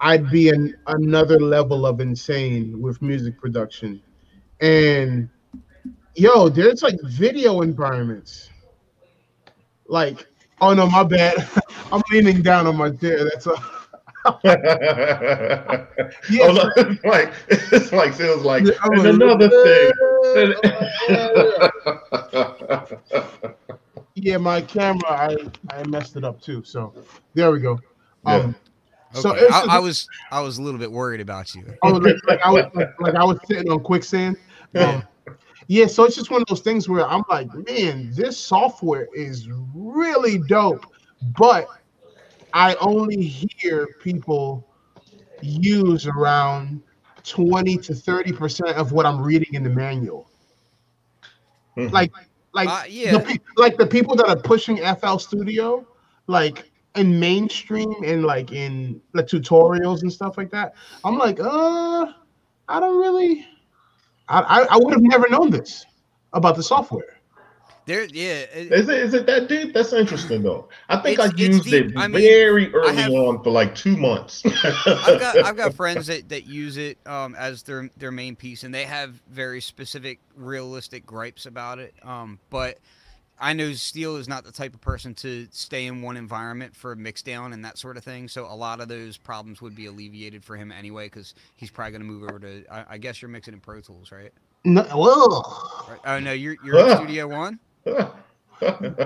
[0.00, 4.02] I'd be in another level of insane with music production.
[4.60, 5.28] And
[6.16, 8.50] yo, there's like video environments.
[9.86, 10.26] Like,
[10.60, 11.48] oh no, my bad.
[11.92, 13.24] I'm leaning down on my chair.
[13.24, 13.54] That's a
[14.24, 15.86] oh, yeah.
[16.30, 19.92] no, it's like it's like feels like Yeah, and like, another thing.
[23.14, 23.54] Oh
[24.14, 25.36] Yeah, my camera, I,
[25.70, 26.62] I messed it up too.
[26.64, 26.92] So
[27.34, 27.78] there we go.
[28.26, 28.54] Um,
[29.12, 29.40] so okay.
[29.40, 31.64] it's I, just- I was I was a little bit worried about you.
[31.82, 34.36] Was like, like I was like, like I was sitting on quicksand.
[34.74, 35.02] Um,
[35.68, 39.50] yeah, so it's just one of those things where I'm like, man, this software is
[39.74, 40.86] really dope,
[41.38, 41.66] but
[42.54, 44.66] I only hear people
[45.42, 46.82] use around
[47.24, 50.30] 20 to 30 percent of what I'm reading in the manual.
[51.76, 51.92] Mhm.
[51.92, 52.12] Like,
[52.52, 53.18] like Uh, yeah.
[53.18, 55.86] the like the people that are pushing FL Studio,
[56.26, 60.74] like in mainstream and like in the tutorials and stuff like that.
[61.04, 62.12] I'm like, uh,
[62.68, 63.46] I don't really.
[64.28, 65.84] I I, I would have never known this
[66.32, 67.21] about the software.
[67.84, 68.44] There, yeah.
[68.54, 69.74] it- Is it is it that deep?
[69.74, 70.68] That's interesting though.
[70.88, 74.42] I think I used it I mean, very early have- on for like two months.
[74.64, 78.62] I've got I've got friends that, that use it um, as their their main piece,
[78.62, 81.94] and they have very specific, realistic gripes about it.
[82.02, 82.78] Um, but
[83.40, 86.92] I know Steele is not the type of person to stay in one environment for
[86.92, 88.28] a mix down and that sort of thing.
[88.28, 91.90] So a lot of those problems would be alleviated for him anyway, because he's probably
[91.90, 92.64] going to move over to.
[92.70, 94.30] I, I guess you're mixing in Pro Tools, right?
[94.64, 95.98] No, well, Right.
[96.04, 97.58] Oh no, you're you're in Studio One.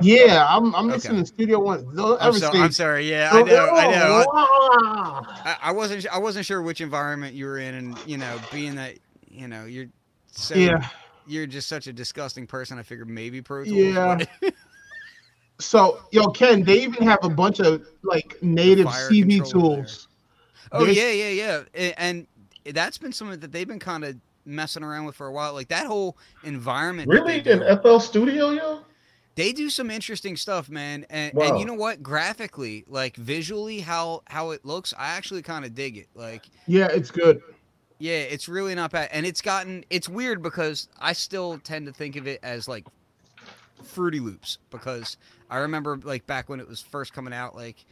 [0.03, 1.17] Yeah, I'm I'm Okay.
[1.17, 1.87] the studio one.
[2.21, 3.09] I'm, so, I'm sorry.
[3.11, 3.69] Yeah, I know.
[3.71, 4.25] I know.
[4.33, 5.57] I.
[5.63, 8.99] I, wasn't I wasn't sure which environment you were in, and you know, being that
[9.31, 9.87] you know you're
[10.31, 10.87] so Yeah.
[11.27, 12.79] you're just such a disgusting person.
[12.79, 13.77] I figured maybe Pro Tools.
[13.77, 14.19] Yeah.
[15.59, 20.09] So, yo, Ken, they even have a bunch of like native CV tools.
[20.73, 22.27] oh There's- yeah, yeah, yeah, and
[22.75, 25.53] that's been something that they've been kind of messing around with for a while.
[25.53, 27.09] Like that whole environment.
[27.09, 27.47] really?
[27.47, 28.81] In FL Studio, yo?
[29.37, 31.07] they do some interesting stuff, man.
[31.09, 32.03] And and you know what?
[32.03, 36.09] Graphically, like visually, how how it looks, I actually kind of dig it.
[36.15, 36.47] Like.
[36.67, 37.43] Yeah, it's good.
[37.99, 39.11] Yeah, it's really not bad.
[39.13, 42.87] And it's gotten it's weird because I still tend to think of it as like
[43.85, 45.19] Fruity Loops because
[45.51, 47.85] I remember like back when it was first coming out like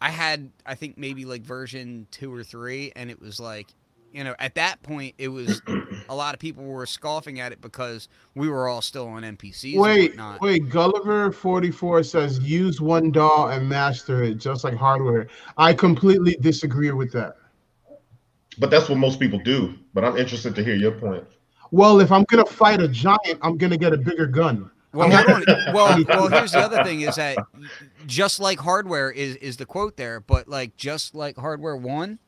[0.00, 3.68] I had I think maybe like version 2 or 3 and it was like
[4.12, 5.62] you know, at that point it was
[6.08, 9.76] a lot of people were scoffing at it because we were all still on MPCs
[9.78, 10.40] Wait, whatnot.
[10.40, 10.68] wait.
[10.68, 15.28] Gulliver forty four says use one DAW and master it just like hardware.
[15.56, 17.36] I completely disagree with that.
[18.58, 19.74] But that's what most people do.
[19.94, 21.24] But I'm interested to hear your point.
[21.70, 24.70] Well, if I'm gonna fight a giant, I'm gonna get a bigger gun.
[24.92, 25.44] Well, I'm on.
[25.72, 27.38] well, well, here's the other thing is that
[28.06, 32.18] just like hardware is is the quote there, but like just like hardware one,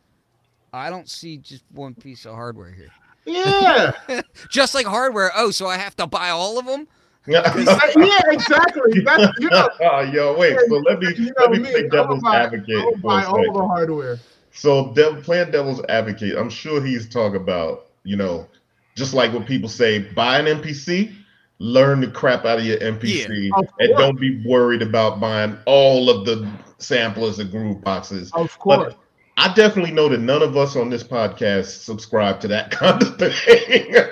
[0.72, 2.88] I don't see just one piece of hardware here.
[3.24, 3.92] Yeah,
[4.50, 5.30] Just like hardware.
[5.36, 6.88] Oh, so I have to buy all of them?
[7.26, 7.56] yeah,
[7.96, 9.00] yeah, exactly.
[9.00, 10.58] That's you know, ah, Yo, wait.
[10.68, 12.98] So let me you know let me me, play devil's gonna buy- advocate I'll for
[12.98, 13.54] buy a all second.
[13.54, 14.18] the hardware.
[14.50, 18.48] So dev, playing devil's advocate, I'm sure he's talking about, you know,
[18.96, 21.14] just like what people say, buy an MPC,
[21.58, 26.10] learn the crap out of your MPC, Of and don't be worried about buying all
[26.10, 26.46] of the
[26.78, 28.30] samplers and groove boxes.
[28.32, 28.94] Of course.
[29.36, 33.16] I definitely know that none of us on this podcast subscribe to that kind of
[33.18, 33.94] thing.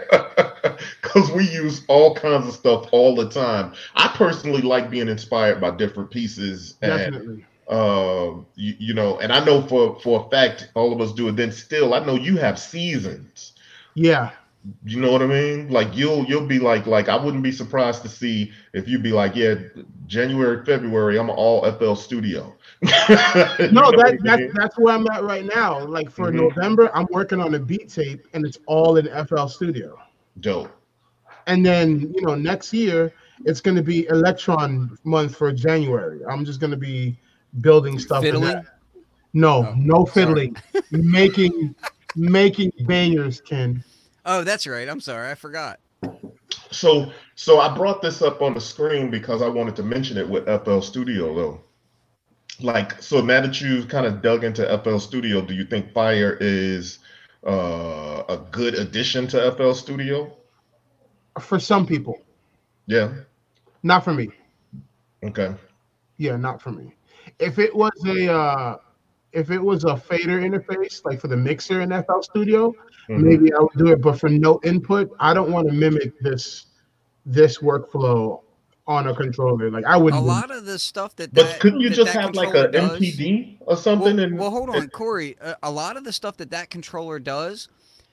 [1.02, 3.72] Because we use all kinds of stuff all the time.
[3.96, 7.44] I personally like being inspired by different pieces and Definitely.
[7.68, 11.28] um you, you know and i know for for a fact all of us do
[11.28, 13.52] it then still i know you have seasons
[13.94, 14.30] Yeah.
[14.84, 18.02] You know what i mean like you'll you'll be like like i wouldn't be surprised
[18.02, 19.54] to see if you'd be like yeah
[20.06, 22.54] january february i'm all fl studio
[23.70, 25.84] No, that, that that's where I'm at right now.
[25.84, 26.34] Like for Mhm.
[26.34, 29.96] November, I'm working on a beat tape, and it's all in FL Studio.
[30.40, 30.70] dope
[31.46, 33.12] And then you know next year
[33.44, 36.20] it's going to be Elektron month for January.
[36.28, 37.18] I'm just going to be
[37.60, 38.24] building stuff.
[38.24, 38.52] in Fiddling?
[38.52, 38.64] that.
[39.32, 40.56] No, Oh, no fiddling.
[40.90, 41.74] making
[42.16, 43.82] making bangers, Ken.
[44.24, 44.88] Oh, that's right.
[44.88, 45.30] I'm sorry.
[45.30, 45.80] I forgot.
[46.70, 50.28] So so I brought this up on the screen because I wanted to mention it
[50.28, 51.60] with FL Studio though.
[52.60, 56.36] Like so now that you've kind of dug into FL Studio, do you think Fire
[56.40, 56.98] is
[57.46, 60.36] uh, a good addition to FL Studio?
[61.40, 62.20] For some people,
[62.86, 63.12] Yeah.
[63.82, 64.28] not for me.
[65.24, 65.54] Okay.
[66.18, 66.94] Yeah, not for me.
[67.38, 68.76] If it was a uh
[69.32, 72.74] if it was a fader interface, like for the mixer in FL Studio,
[73.08, 73.20] Mhm.
[73.22, 74.00] maybe I would do it.
[74.02, 76.66] But for no input, I don't want to mimic this
[77.26, 78.40] this workflow
[78.86, 79.70] on a controller.
[79.70, 80.22] Like I wouldn't.
[80.22, 81.32] do lot of the stuff that.
[81.32, 84.16] But couldn't you that just that have like controller a does- MPD or something?
[84.16, 85.36] Well, and well, hold on, Corey.
[85.40, 87.68] A, a lot of the stuff that that controller does,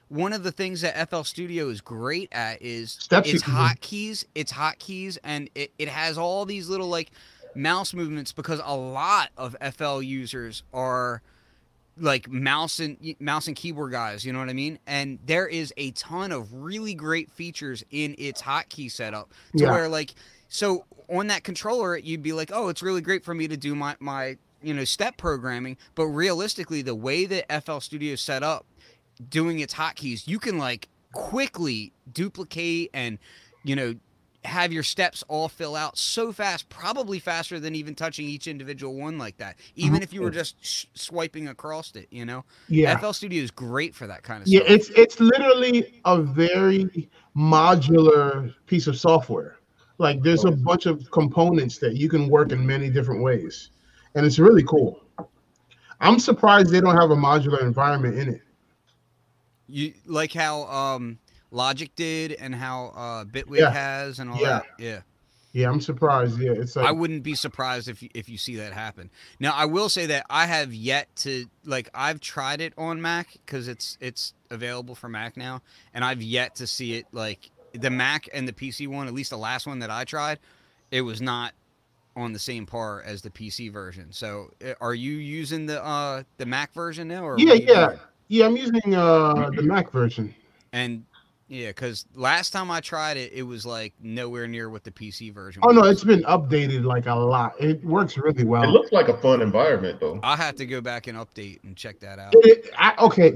[0.09, 3.59] one of the things that FL Studio is great at is Steps its can do.
[3.59, 4.25] hotkeys.
[4.35, 7.11] Its hotkeys, and it, it has all these little like
[7.57, 11.21] mouse movements because a lot of FL users are
[11.99, 14.23] like mouse and mouse and keyboard guys.
[14.23, 14.77] You know what I mean?
[14.85, 19.71] And there is a ton of really great features in its hotkey setup to Yeah.
[19.71, 20.13] where like
[20.47, 23.73] so on that controller you'd be like oh it's really great for me to do
[23.75, 28.43] my my you know step programming but realistically the way that fl studio is set
[28.43, 28.65] up
[29.29, 33.17] doing its hotkeys you can like quickly duplicate and
[33.63, 33.95] you know
[34.45, 38.95] have your steps all fill out so fast probably faster than even touching each individual
[38.95, 42.95] one like that even if you were just sh- swiping across it you know yeah.
[42.95, 46.21] fl studio is great for that kind of Yeah, stuff Yeah, it's it's literally a
[46.21, 49.57] very modular piece of software.
[49.97, 53.71] Like there's a bunch of components that you can work in many different ways,
[54.15, 55.01] and it's really cool.
[55.99, 58.41] I'm surprised they don't have a modular environment in it.
[59.67, 61.19] You like how um
[61.51, 63.71] Logic did and how uh Bitwig Yeah.
[63.71, 64.49] has and all Yeah.
[64.49, 64.65] that.
[64.77, 65.01] Yeah.
[65.53, 66.39] Yeah, I'm surprised.
[66.39, 69.09] Yeah, it's like I wouldn't be surprised if you, if you see that happen.
[69.39, 73.37] Now, I will say that I have yet to like I've tried it on Mac
[73.47, 75.61] cuz it's it's available for Mac now
[75.93, 79.29] and I've yet to see it like the Mac and the PC one, at least
[79.31, 80.39] the last one that I tried,
[80.91, 81.53] it was not
[82.15, 84.11] on the same par as the PC version.
[84.11, 87.55] So, uh, are you using the uh the Mac version now or yeah, what are
[87.55, 87.99] you yeah, doing?
[88.27, 88.45] yeah.
[88.45, 90.35] I'm using uh the Mac version.
[90.73, 91.05] And
[91.47, 95.29] yeah, because last time I tried it, it was like nowhere near what the PC
[95.29, 95.63] version.
[95.65, 97.53] Oh no, it's been updated like a lot.
[97.59, 98.63] It works really well.
[98.63, 100.19] it looks like a fun environment though.
[100.23, 102.33] I'll have to go back and update and check that out.
[102.35, 103.29] It, it- I, okay,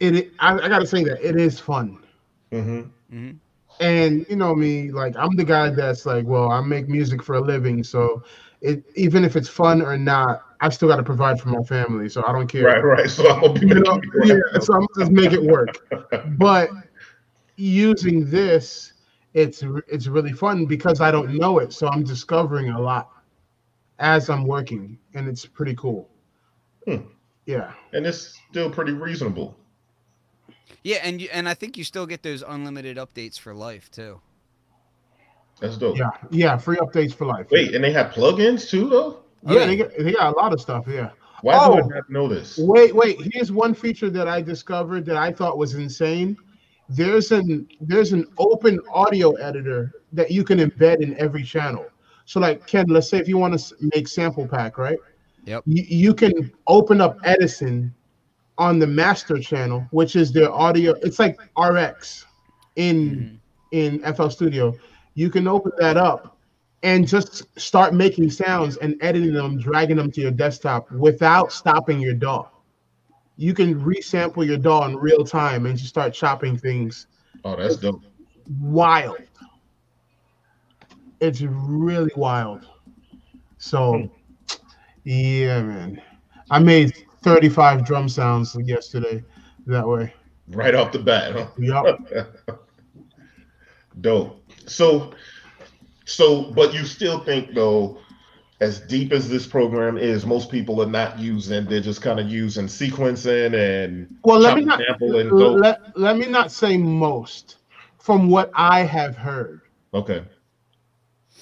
[0.00, 1.98] it, it I, I gotta say that it is fun.
[2.52, 3.30] hmm hmm
[3.80, 7.36] and you know me like i'm the guy that's like well i make music for
[7.36, 8.22] a living so
[8.60, 12.08] it even if it's fun or not i still got to provide for my family
[12.08, 13.08] so i don't care Right, right.
[13.08, 15.78] So I'm gonna be you know, yeah, so i'm just make it work
[16.38, 16.70] but
[17.58, 18.92] using this
[19.34, 23.10] it's it's really fun because i don't know it so i'm discovering a lot
[23.98, 26.08] as i'm working and it's pretty cool
[26.86, 27.02] Hmm.
[27.46, 29.54] yeah and it's still pretty reasonable.
[30.84, 34.20] Yeah, and you, and I think you still get those unlimited updates for life too.
[35.60, 35.98] That's dope.
[35.98, 39.18] yeah yeah free updates for life Wait, and they have plugins too, though.
[39.46, 39.66] Oh, yeah, yeah.
[39.66, 41.10] they got, they got a lot of stuff yeah
[41.42, 41.74] Why do Oh.
[41.74, 42.56] I not know this?
[42.58, 43.18] Wait, wait.
[43.32, 46.36] Here's one feature that I discovered that I thought was insane.
[46.88, 51.86] There's an there's an open audio editor that you can embed in every channel.
[52.24, 54.98] So like Ken, let's say if you want to make sample pack, right?
[55.44, 55.62] Yep.
[55.66, 57.94] You, you can open up Edison
[58.58, 60.92] on the master channel, which is their audio.
[61.02, 62.26] It's like RX
[62.76, 63.40] in
[63.72, 64.06] mm-hmm.
[64.06, 64.74] in FL Studio.
[65.14, 66.38] You can open that up
[66.82, 72.00] and just start making sounds and editing them, dragging them to your desktop without stopping
[72.00, 72.48] your DAW.
[73.38, 77.06] You can resample your DAW in real time and just start chopping things
[77.44, 78.02] Oh, that's dope.
[78.60, 79.18] wild.
[81.20, 82.66] It's really wild.
[83.58, 84.06] So, hmm.
[85.04, 86.02] yeah, man.
[86.50, 89.22] I made 35 drum sounds yesterday
[89.66, 90.12] that way.
[90.48, 91.46] Right off the bat, huh?
[91.58, 92.10] Yup.
[94.00, 94.42] Dope.
[94.66, 95.12] So,
[96.06, 97.98] so, but you still think though,
[98.60, 101.64] as deep as this program is, most people are not using.
[101.66, 106.26] They're just kind of using sequencing and Well, let me not and let, let me
[106.26, 107.56] not say most.
[107.98, 109.60] From what I have heard,
[109.92, 110.24] Okay.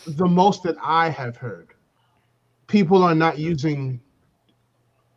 [0.06, 1.68] the most that I have heard,
[2.66, 4.00] people are not using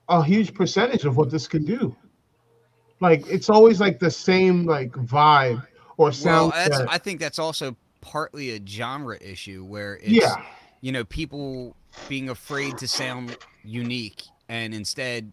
[0.07, 1.95] a huge percentage of what this can do.
[3.01, 5.65] Like it's always like the same like vibe
[5.97, 6.53] or Well, sound.
[6.53, 6.79] that's.
[6.87, 10.41] I think that's also partly a genre issue where it's yeah,
[10.81, 11.75] you know people
[12.07, 15.31] being afraid to sound unique and instead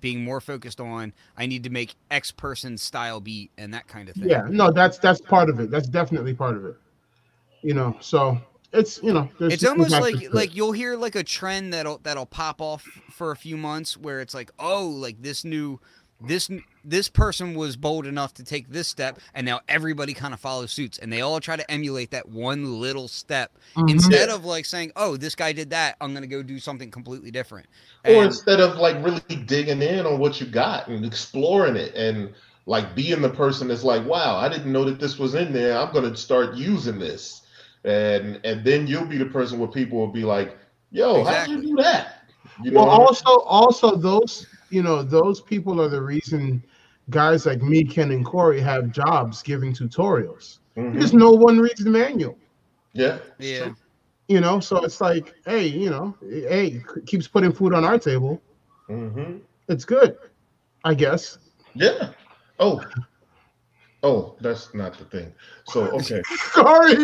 [0.00, 4.08] being more focused on I need to make X person style beat and that kind
[4.08, 4.28] of thing.
[4.28, 4.46] yeah.
[4.48, 5.70] No, that's that's part of it.
[5.70, 6.76] That's definitely part of it.
[7.62, 8.38] You know, so
[8.72, 12.26] it's you know, there's it's almost like like you'll hear like a trend that'll that'll
[12.26, 15.80] pop off for a few months where it's like oh like this new
[16.20, 16.50] this
[16.84, 20.72] this person was bold enough to take this step and now everybody kind of follows
[20.72, 23.90] suits and they all try to emulate that one little step Mhm.
[23.90, 25.96] instead of like saying oh this guy did that.
[26.00, 27.66] I'm gonna go do something completely different.
[28.04, 32.32] Or instead of like really digging in on what you got and exploring it and
[32.66, 35.76] like being the person that's like wow i didn't know that this was in there.
[35.76, 37.42] I'm going to start using this.
[37.84, 40.56] And and then you'll be the person where people will be like
[40.90, 42.22] yo how did you do that?
[42.62, 43.06] You know well, what I mean?
[43.06, 46.62] also, also those you know those people are the reason
[47.10, 50.92] guys like me, Ken, and Corey have jobs giving tutorials Mhm.
[50.92, 52.36] because no one reads the manual.
[52.94, 53.70] yeah yeah
[54.28, 58.40] You know, so it's like, hey, you know, hey, keeps putting food on our table.
[58.88, 60.16] hmm It's good,
[60.84, 61.38] I guess.
[61.74, 62.10] yeah
[62.58, 62.80] oh
[64.06, 65.32] oh that's not the thing
[65.64, 66.96] so okay Corey,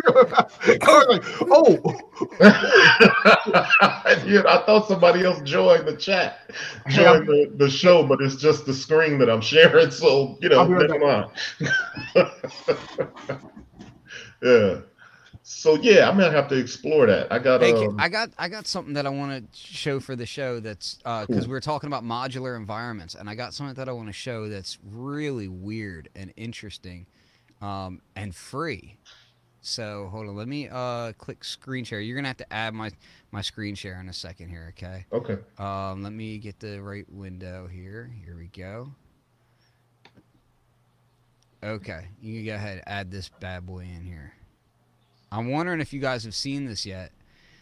[1.09, 1.79] like, oh,
[4.25, 6.51] yeah, I thought somebody else joined the chat,
[6.89, 9.91] joined the, the show, but it's just the screen that I'm sharing.
[9.91, 11.31] So you know, never mind.
[14.43, 14.81] yeah.
[15.55, 17.31] So yeah, I'm gonna have to explore that.
[17.31, 20.27] I got um, I got I got something that I want to show for the
[20.27, 20.61] show.
[20.61, 21.49] That's because Cool.
[21.49, 24.49] we are talking about modular environments, and I got something that I want to show
[24.49, 27.07] that's really weird and interesting,
[27.61, 28.97] um, and free.
[29.61, 32.01] So hold on, let me uh click screen share.
[32.01, 32.91] You're gonna have to add my
[33.31, 35.07] my screen share in a second here, okay?
[35.13, 35.39] okay.
[35.59, 38.11] Um, let me get the right window here.
[38.25, 38.91] Here we go.
[41.63, 44.33] Okay, you can go ahead and add this bad boy in here.
[45.33, 47.11] I'm wondering if you guys have seen this yet.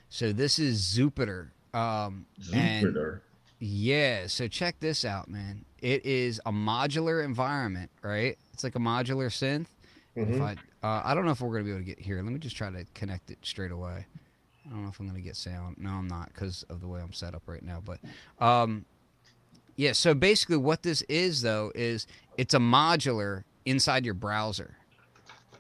[0.09, 1.51] So this is Zupiter.
[1.73, 3.23] Um, Jupiter.
[3.61, 5.65] yeah, so check this out, man.
[5.81, 8.37] It is a modular environment, right?
[8.53, 9.67] It's like a modular synth.
[10.17, 10.41] If Mhm.
[10.43, 12.17] I, uh, I don't know if we're gonna be able to get here.
[12.21, 14.05] Let me just try to connect it straight away.
[14.67, 15.79] I don't know if I'm gonna get sound.
[15.79, 17.81] No, I'm not because of the way I'm set up right now.
[17.85, 18.01] But,
[18.45, 18.85] um,
[19.77, 19.93] yeah.
[19.93, 24.77] So basically, what this is though is it's a modular inside your browser,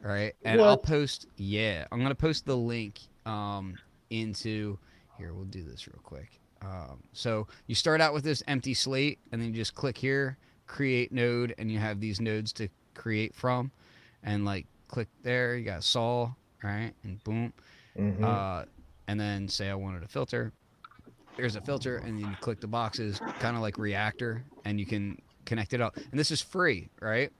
[0.00, 0.34] right?
[0.44, 1.26] And I'll post.
[1.36, 3.76] Yeah, I'm gonna post the link um,
[4.10, 4.78] into
[5.18, 5.32] here.
[5.34, 6.40] We'll do this real quick.
[6.62, 10.36] Um, so you start out with this empty slate, and then you just click here,
[10.66, 13.70] create node, and you have these nodes to create from,
[14.22, 15.56] and like click there.
[15.56, 16.92] You got Sol, right?
[17.04, 17.52] And boom,
[17.98, 18.22] Mm-hmm.
[18.24, 18.64] uh,
[19.08, 20.52] and then say I wanted a filter.
[21.36, 24.86] There's a filter, and then you click the boxes, kind of like Reaktor, and you
[24.86, 25.96] can connect it up.
[25.96, 27.32] And this is free, right?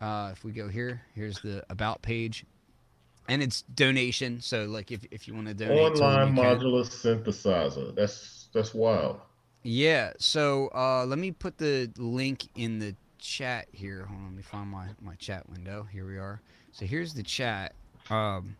[0.00, 2.44] Uh, if we go here, here's the about page,
[3.28, 4.40] and it's donation.
[4.40, 6.44] So like if, if you want to donate, to Online can.
[6.44, 7.94] modular synthesizer.
[7.94, 9.20] That's that's wild.
[9.62, 10.12] Yeah.
[10.18, 14.04] So uh, let me put the link in the chat here.
[14.06, 15.86] Hold on, let me find my, my chat window.
[15.90, 16.40] Here we are.
[16.72, 17.74] So here's the chat.
[18.10, 18.54] Um,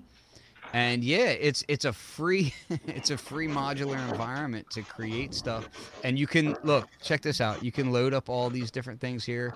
[0.72, 2.53] and yeah, it's it's a free
[2.87, 5.68] it's a free modular environment to create stuff.
[6.03, 7.62] And you can look, check this out.
[7.62, 9.55] You can load up all these different things here.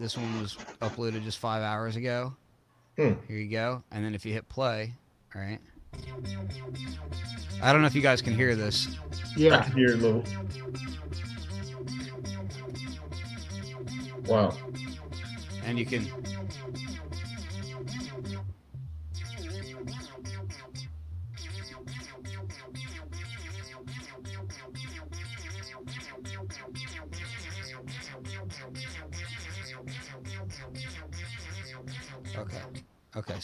[0.00, 2.34] This one was uploaded just five hours ago.
[2.96, 3.12] Hmm.
[3.28, 3.82] Here you go.
[3.92, 4.94] And then if you hit play,
[5.34, 5.58] all right.
[7.62, 8.96] I don't know if you guys can hear this.
[9.36, 9.62] Yeah, I yeah.
[9.64, 10.24] can hear a little.
[14.26, 14.56] Wow.
[15.66, 16.06] and you can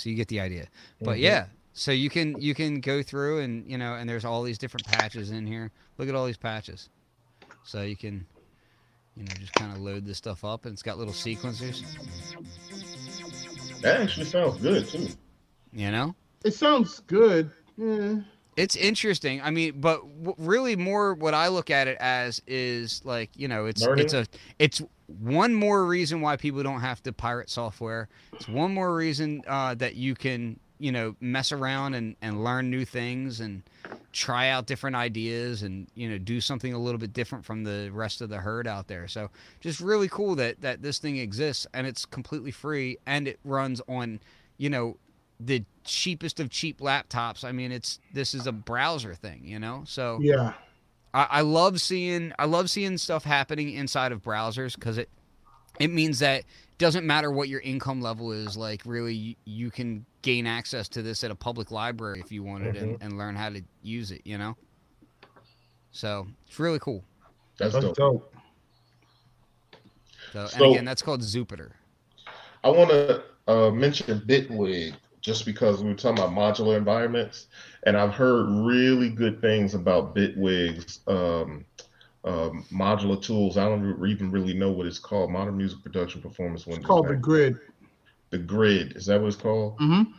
[0.06, 0.68] so you get the idea
[1.02, 1.22] but Mhm.
[1.22, 4.56] yeah so you can you can go through and you know and there's all these
[4.56, 6.88] different patches in here look at all these patches
[7.64, 8.24] so you can
[9.16, 11.82] you know just kind of load this stuff up and it's got little sequencers
[13.82, 15.08] that actually sounds good too.
[15.72, 17.50] you know It sounds good.
[17.82, 18.16] Eh.
[18.56, 19.42] It's interesting.
[19.42, 23.48] I mean, but w- really, more what I look at it as is like you
[23.48, 24.24] know, it's it's a
[24.58, 28.08] it's one more reason why people don't have to pirate software.
[28.32, 32.70] It's one more reason uh, that you can you know mess around and and learn
[32.70, 33.62] new things and
[34.12, 37.90] try out different ideas and you know do something a little bit different from the
[37.92, 39.08] rest of the herd out there.
[39.08, 39.30] So
[39.60, 43.80] just really cool that that this thing exists and it's completely free and it runs
[43.88, 44.20] on
[44.58, 44.96] you know
[45.38, 47.44] the cheapest of cheap laptops.
[47.44, 49.82] I mean, it's this is a browser thing, you know.
[49.86, 50.54] So Yeah.
[51.16, 55.08] I, I love seeing I love seeing stuff happening inside of browsers because it
[55.80, 56.46] it means that it
[56.78, 58.54] doesn't matter what your income level is.
[58.56, 62.42] Like really, you, you can gain access to this at a public library if you
[62.42, 64.20] wanted and, and learn how to use it.
[64.24, 64.56] You know.
[65.90, 67.02] So it's really cool.
[67.58, 67.96] That's, That's dope.
[67.96, 68.34] dope.
[70.34, 71.70] So, and So- again, that's called Zupiter.
[72.62, 74.94] I want to uh, mention Bitwig
[75.26, 77.48] just because we were talking about modular environments,
[77.82, 81.64] and I've heard really good things about Bitwig's um,
[82.24, 83.56] um, modular tools.
[83.56, 85.32] I don't even really know what it's called.
[85.32, 87.58] Modern Music Production Performance It's called the grid.
[88.30, 88.96] The Grid.
[88.96, 89.80] Is that what it's called?
[89.80, 90.12] Mm-hmm.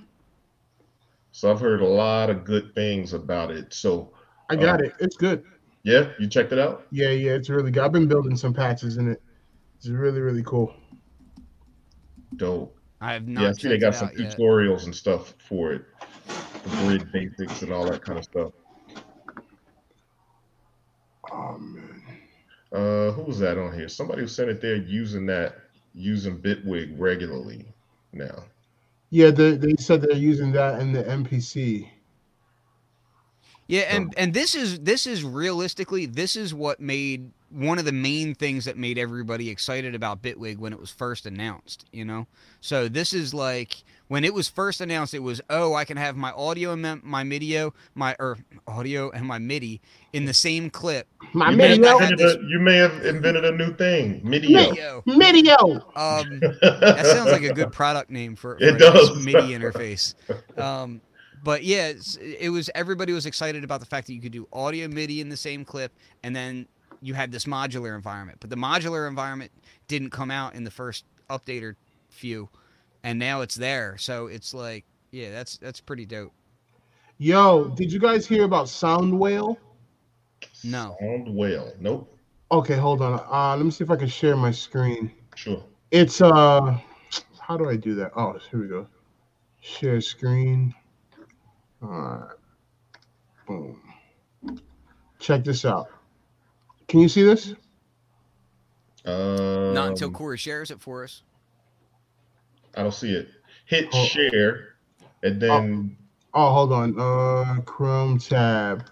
[1.31, 3.73] So I've heard a lot of good things about it.
[3.73, 4.11] So
[4.49, 4.85] I got Oh.
[4.87, 4.93] it.
[4.99, 5.45] It's good.
[5.83, 6.85] yeah, you checked it out.
[6.91, 7.81] Yeah, yeah, it's really good.
[7.81, 9.21] I've been building some patches in it.
[9.77, 10.75] It's really, really cool.
[12.35, 12.76] Dope.
[12.99, 13.41] I have not.
[13.41, 14.37] Yeah, I see they got some yet.
[14.37, 15.85] tutorials and stuff for it.
[16.63, 18.51] The grid basics and all that kind of stuff.
[21.31, 22.01] Oh man.
[22.71, 23.87] Uh, who was that on here?
[23.87, 25.55] Somebody who sent it there using that,
[25.93, 27.65] using Bitwig regularly
[28.11, 28.43] now.
[29.09, 31.89] Yeah, they, they said they're using that in the MPC.
[33.67, 37.91] Yeah, and and this is this is realistically this is what made one of the
[37.91, 42.27] main things that made everybody excited about Bitwig when it was first announced, you know?
[42.59, 46.17] So this is like when it was first announced it was oh, I can have
[46.17, 48.37] my audio and my- video, my or
[48.67, 49.79] audio and my MIDI
[50.13, 51.07] in the same clip.
[51.33, 54.53] My you, may have invented a, you may have invented a new thing, MIDI.
[55.05, 55.51] MIDI.
[55.51, 59.23] Um that sounds like a good product name for, for It a does.
[59.23, 60.15] MIDI interface.
[60.59, 61.01] Um,
[61.43, 64.87] but yeah, it was everybody was excited about the fact that you could do audio
[64.87, 65.93] MIDI in the same clip,
[66.23, 66.67] and then
[67.01, 68.39] you had this modular environment.
[68.39, 69.51] But the modular environment
[69.87, 71.75] didn't come out in the first update or
[72.09, 72.49] few,
[73.03, 73.97] and now it's there.
[73.97, 76.33] So it's like, yeah, that's that's pretty dope.
[77.17, 79.57] Yo, did you guys hear about Sound Whale?
[80.63, 80.95] No.
[80.99, 81.71] Sound well.
[81.79, 82.13] Nope.
[82.51, 83.19] Okay, hold on.
[83.31, 85.11] Uh, let me see if I can share my screen.
[85.35, 85.63] Sure.
[85.91, 86.77] It's uh,
[87.39, 88.11] how do I do that?
[88.15, 88.87] Oh, here we go.
[89.61, 90.73] Share screen.
[91.81, 92.35] All right.
[93.47, 93.81] Boom.
[95.19, 95.87] Check this out.
[96.87, 97.53] Can you see this?
[99.05, 101.23] Um, Not until Corey shares it for us.
[102.75, 103.29] I don't see it.
[103.65, 104.05] Hit Oh.
[104.05, 104.75] share,
[105.23, 105.97] and then
[106.33, 106.99] Oh, hold on.
[106.99, 108.85] Uh, Chrome tab.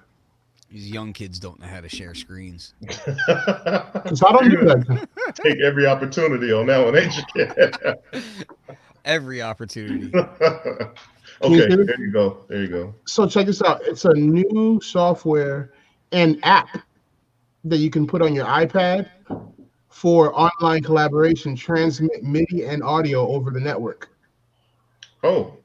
[0.70, 2.74] These young kids don't know how to share screens.
[2.88, 5.08] Cause I don't do that.
[5.36, 8.24] take every opportunity on that one, ain't you?
[9.06, 10.12] Every opportunity.
[10.16, 10.32] okay,
[11.44, 11.70] see it?
[11.70, 12.46] there you go.
[12.50, 12.96] There you go.
[13.06, 13.82] So check this out.
[13.84, 15.72] It's a new software
[16.12, 16.80] and app
[17.66, 19.10] that you can put on your iPad
[19.90, 24.10] for online collaboration, transmit MIDI and audio over the network.
[25.24, 25.58] Oh,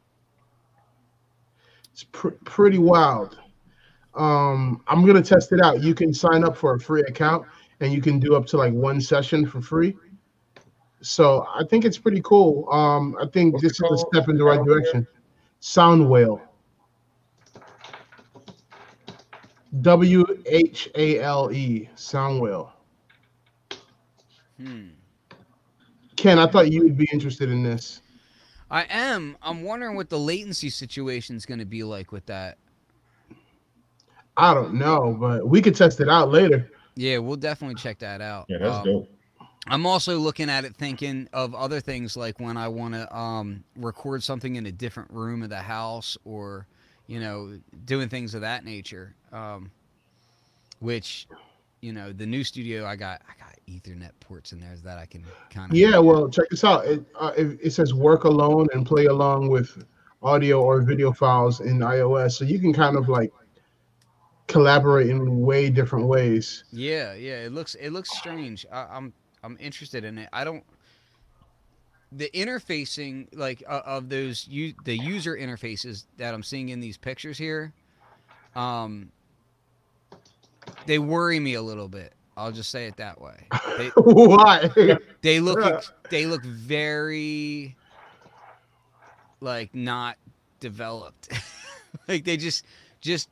[1.92, 3.38] It's pr- pretty wild.
[4.14, 5.82] Um, I'm gonna test it out.
[5.82, 7.46] You can sign up for a free account
[7.80, 9.96] and you can do up to like one session for free.
[11.02, 12.70] So I think it's pretty cool.
[12.72, 15.06] Um, I think What's this is a step in the right direction.
[15.60, 16.40] Sound Whale.
[19.80, 21.88] W H A L E.
[21.94, 22.72] Sound Whale.
[24.60, 24.88] Hmm.
[26.16, 28.02] Ken, I thought you would be interested in this.
[28.70, 29.36] I am.
[29.42, 32.58] I'm wondering what the latency situation is going to be like with that.
[34.36, 36.70] I don't know, but we could test it out later.
[36.94, 38.46] Yeah, we'll definitely check that out.
[38.48, 39.08] yeah, that's Um, dope.
[39.66, 43.64] I'm also looking at it thinking of other things like when I want to um,
[43.76, 46.66] record something in a different room of the house or,
[47.06, 49.14] you know, doing things of that nature.
[49.32, 49.70] Um,
[50.80, 51.28] which,
[51.82, 55.06] you know, the new studio I got, I got Ethernet ports in there that I
[55.06, 55.76] can kind of.
[55.76, 56.86] Yeah, well, check this out.
[56.86, 59.84] It, uh, it, it says work alone and play along with
[60.22, 62.32] audio or video files in iOS.
[62.32, 63.32] So you can kind of like
[64.48, 66.64] collaborate in way different ways.
[66.72, 67.44] Yeah, yeah.
[67.44, 68.66] It looks it looks strange.
[68.72, 69.12] I, I'm
[69.42, 70.28] I'm interested in it.
[70.32, 70.64] I don't.
[72.12, 76.96] The interfacing, like uh, of those, u- the user interfaces that I'm seeing in these
[76.96, 77.72] pictures here,
[78.56, 79.12] um,
[80.86, 82.12] they worry me a little bit.
[82.36, 83.46] I'll just say it that way.
[83.76, 84.70] They, Why?
[85.20, 85.80] they look Yeah.
[86.10, 87.76] they look very
[89.40, 90.16] like not
[90.60, 91.28] developed
[92.08, 92.64] like they just
[93.00, 93.28] just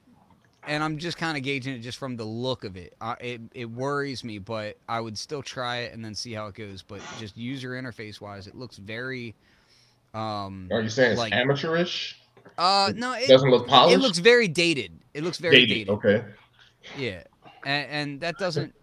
[0.67, 3.41] and i'm just kind of gauging it just from the look of it uh, it,
[3.55, 6.83] it worries me but i would still try it and then see how it goes
[6.83, 9.35] but just user interface wise it looks very
[10.15, 12.19] um Are you saying it's like- amateurish?
[12.57, 13.95] uh no it, Doesn't look polished.
[13.97, 16.25] it looks very dated it looks very Dated, dated Okay.
[16.97, 17.23] Yeah,
[17.65, 18.75] and, and that doesn't.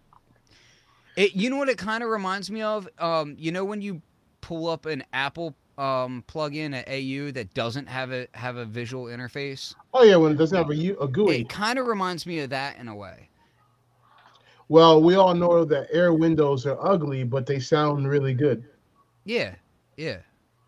[1.16, 2.88] It you know what it kind of reminds me of.
[2.98, 4.02] Um, you know when you
[4.40, 9.06] pull up an Apple um plugin at AU that doesn't have a have a visual
[9.06, 9.74] interface.
[9.92, 11.40] oh yeah, when it doesn't have a, a GUI.
[11.40, 13.28] It kind of reminds me of that in a way.
[14.68, 18.64] Well, we all know that Airwindows are ugly, but they sound really good.
[19.24, 19.54] Yeah,
[19.96, 20.18] yeah.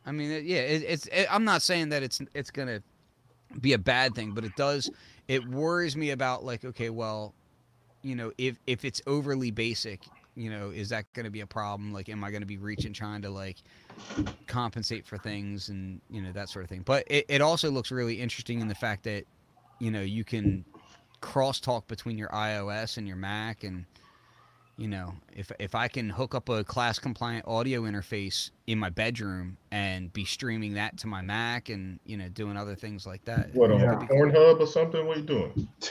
[0.06, 0.58] I mean, it, yeah.
[0.58, 1.06] It, it's.
[1.06, 2.82] It, I'm not saying that it's it's gonna
[3.60, 4.90] be a bad thing, but it does.
[5.28, 7.34] It worries me about like, okay, well,
[8.02, 10.00] you know, if if it's overly basic,
[10.34, 11.92] you know, is that going to be a problem?
[11.92, 13.56] Like, am I going to be reaching trying to like
[14.46, 16.82] compensate for things and you know that sort of thing?
[16.84, 19.24] But it, it also looks really interesting in the fact that
[19.78, 20.64] you know you can
[21.20, 23.84] crosstalk between your iOS and your Mac and
[24.78, 28.88] you know, if if I can hook up a class compliant audio interface in my
[28.88, 33.24] bedroom and be streaming that to my Mac and you know doing other things like
[33.24, 33.52] that.
[33.54, 33.94] What on Yeah.
[34.08, 35.04] Pornhub or something?
[35.04, 35.68] What are you doing?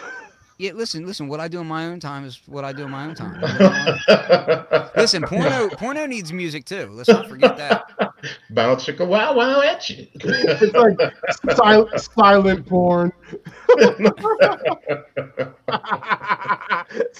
[0.60, 1.28] Yeah, listen, listen.
[1.28, 3.39] What I do in my own time is what I do in my own time.
[4.95, 6.89] listen, porno porno needs music too.
[6.91, 7.91] Let's not forget that.
[8.49, 10.08] Bounce chicka wow wow at you.
[10.16, 10.97] It's like
[11.53, 13.14] sil- silent porn.
[13.78, 14.10] it's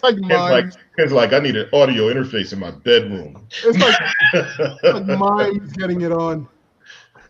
[0.02, 0.66] like It's like,
[0.98, 3.46] it's like I need an audio interface in my bedroom.
[3.64, 6.48] It's like, like mimes getting it on.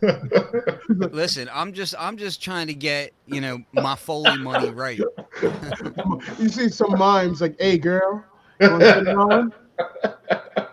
[0.88, 5.00] Listen, I'm just I'm just trying to get you know my Foley money right.
[6.38, 8.24] You see some mimes like, "Hey, girl,
[8.60, 9.52] you wanna get it on?"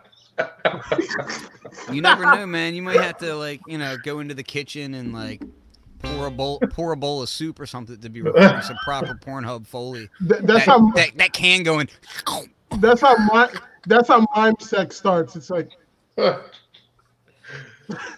[1.91, 2.73] You never know, man.
[2.73, 5.41] You might have to like you know go into the kitchen and like
[6.01, 9.13] pour a bowl pour a bowl of soup or something to be recording some proper
[9.13, 10.09] Pornhub Foley.
[10.19, 11.89] Th- That, that's how that, that can go in.
[12.79, 13.49] that's how my
[13.87, 15.35] that's how mime sex starts.
[15.35, 15.69] It's like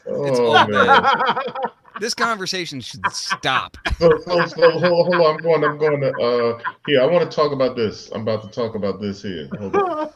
[0.08, 1.38] oh all man.
[2.00, 3.76] This conversation should stop.
[3.98, 5.64] So, so, so hold, hold on, I'm going.
[5.64, 6.12] I'm going to.
[6.12, 8.12] Uh, here, I want to talk about this.
[8.12, 9.50] I'm about to talk about this here.
[9.58, 10.10] Hold on.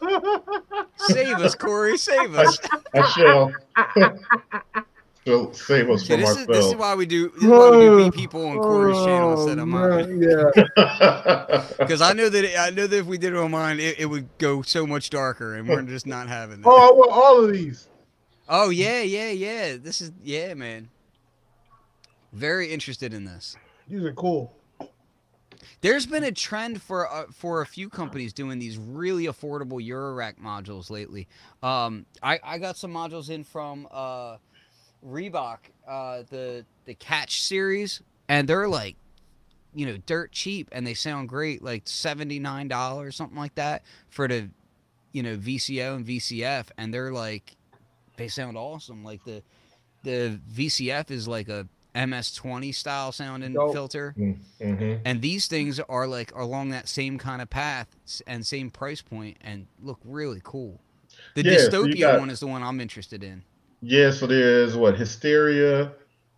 [0.98, 1.98] Save us, Corey.
[1.98, 2.60] Save us.
[2.94, 3.52] I shall.
[5.26, 7.70] shall save us See, from this is this is why we do this is why
[7.72, 10.20] we do beat people on Corey's channel instead of Oh, mine.
[10.20, 11.66] man, Yeah.
[11.80, 14.06] Because I know that I know that if we did it on mine, it, it
[14.06, 16.68] would go so much darker, and we're just not having that.
[16.68, 17.88] Oh, I want all of these.
[18.54, 19.78] Oh yeah, yeah, yeah.
[19.78, 20.90] This is yeah, man.
[22.34, 23.56] Very interested in this.
[23.88, 24.54] These are cool.
[25.80, 30.38] There's been a trend for uh, for a few companies doing these really affordable Eurorack
[30.38, 31.30] modules lately.
[31.64, 34.36] Um, I, I got some modules in from uh,
[35.08, 38.98] Reebok, uh, the the Catch series, and they're like,
[39.74, 43.84] you know, dirt cheap, and they sound great, like seventy nine dollars, something like that,
[44.10, 44.50] for the,
[45.14, 47.56] you know, VCO and VCF, and they're like,
[48.18, 49.04] they sound awesome.
[49.04, 49.42] Like the
[50.04, 53.74] the VCF is like a MS20 style sounding Dope.
[53.74, 54.14] filter.
[54.18, 57.88] hmm And these things are like along that same kind of path
[58.26, 60.80] and same price point and look really cool.
[61.36, 63.44] The Yeah, so dystopia got- one is the one I'm interested in.
[63.82, 64.12] Yeah.
[64.12, 65.92] So there's what hysteria,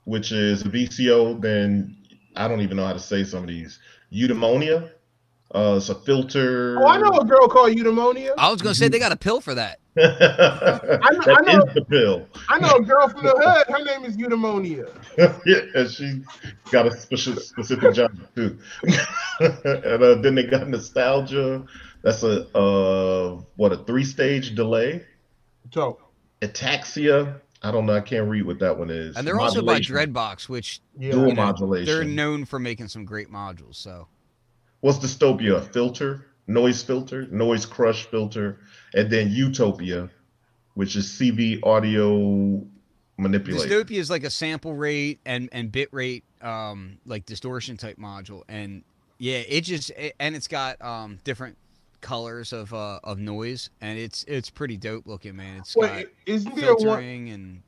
[0.06, 1.40] which is a VCO.
[1.40, 1.98] Then
[2.36, 3.80] I don't even know how to say some of these.
[4.12, 4.90] Eudaimonia.
[5.54, 6.78] Uh, it's a filter.
[6.82, 8.32] Oh, I know a girl called Eudaimonia.
[8.38, 9.80] I was gonna say they got a pill for that.
[9.94, 12.28] that I know- I know- is the pill.
[12.50, 13.68] I know a girl from the hood.
[13.76, 14.90] Her name is Eudaimonia.
[15.46, 16.22] yeah, and she
[16.72, 18.58] got a specific specific job too.
[19.40, 21.64] and uh, then they got nostalgia.
[22.02, 25.06] That's a uh, what a three stage delay.
[25.72, 26.00] So
[26.42, 27.40] Ataxia.
[27.62, 27.94] I don't know.
[27.96, 29.16] I can't read what that one is.
[29.16, 31.86] And they're also by Dreadbox, which yeah, Dual you know, modulation.
[31.86, 33.76] they're known for making some great modules.
[33.76, 34.08] So
[34.84, 35.56] What's dystopia?
[35.56, 38.60] A filter, noise filter, noise crush filter,
[38.94, 40.10] and then utopia,
[40.74, 42.62] which is CV audio
[43.16, 43.70] manipulation.
[43.70, 48.44] dystopia is like a sample rate and and bit rate, um, like distortion type module.
[48.50, 48.84] And
[49.20, 51.58] yeah, it just it, and it's got um different
[52.02, 55.60] colors of uh of noise, and it's it's pretty dope looking, man.
[55.60, 56.80] It's got Wait, isn't there one?
[56.82, 57.62] filtering and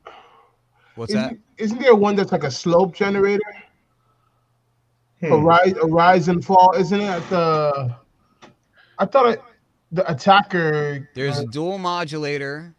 [0.96, 1.28] what's that?
[1.28, 3.40] Isn't, isn't there one that's like a slope generator?
[5.22, 5.44] A Hmm.
[5.44, 6.74] rise, a rise and fall.
[6.76, 7.94] Isn't it the?
[8.98, 9.42] I thought it,
[9.92, 11.08] the attacker.
[11.14, 12.74] There's uh, a dual modulator,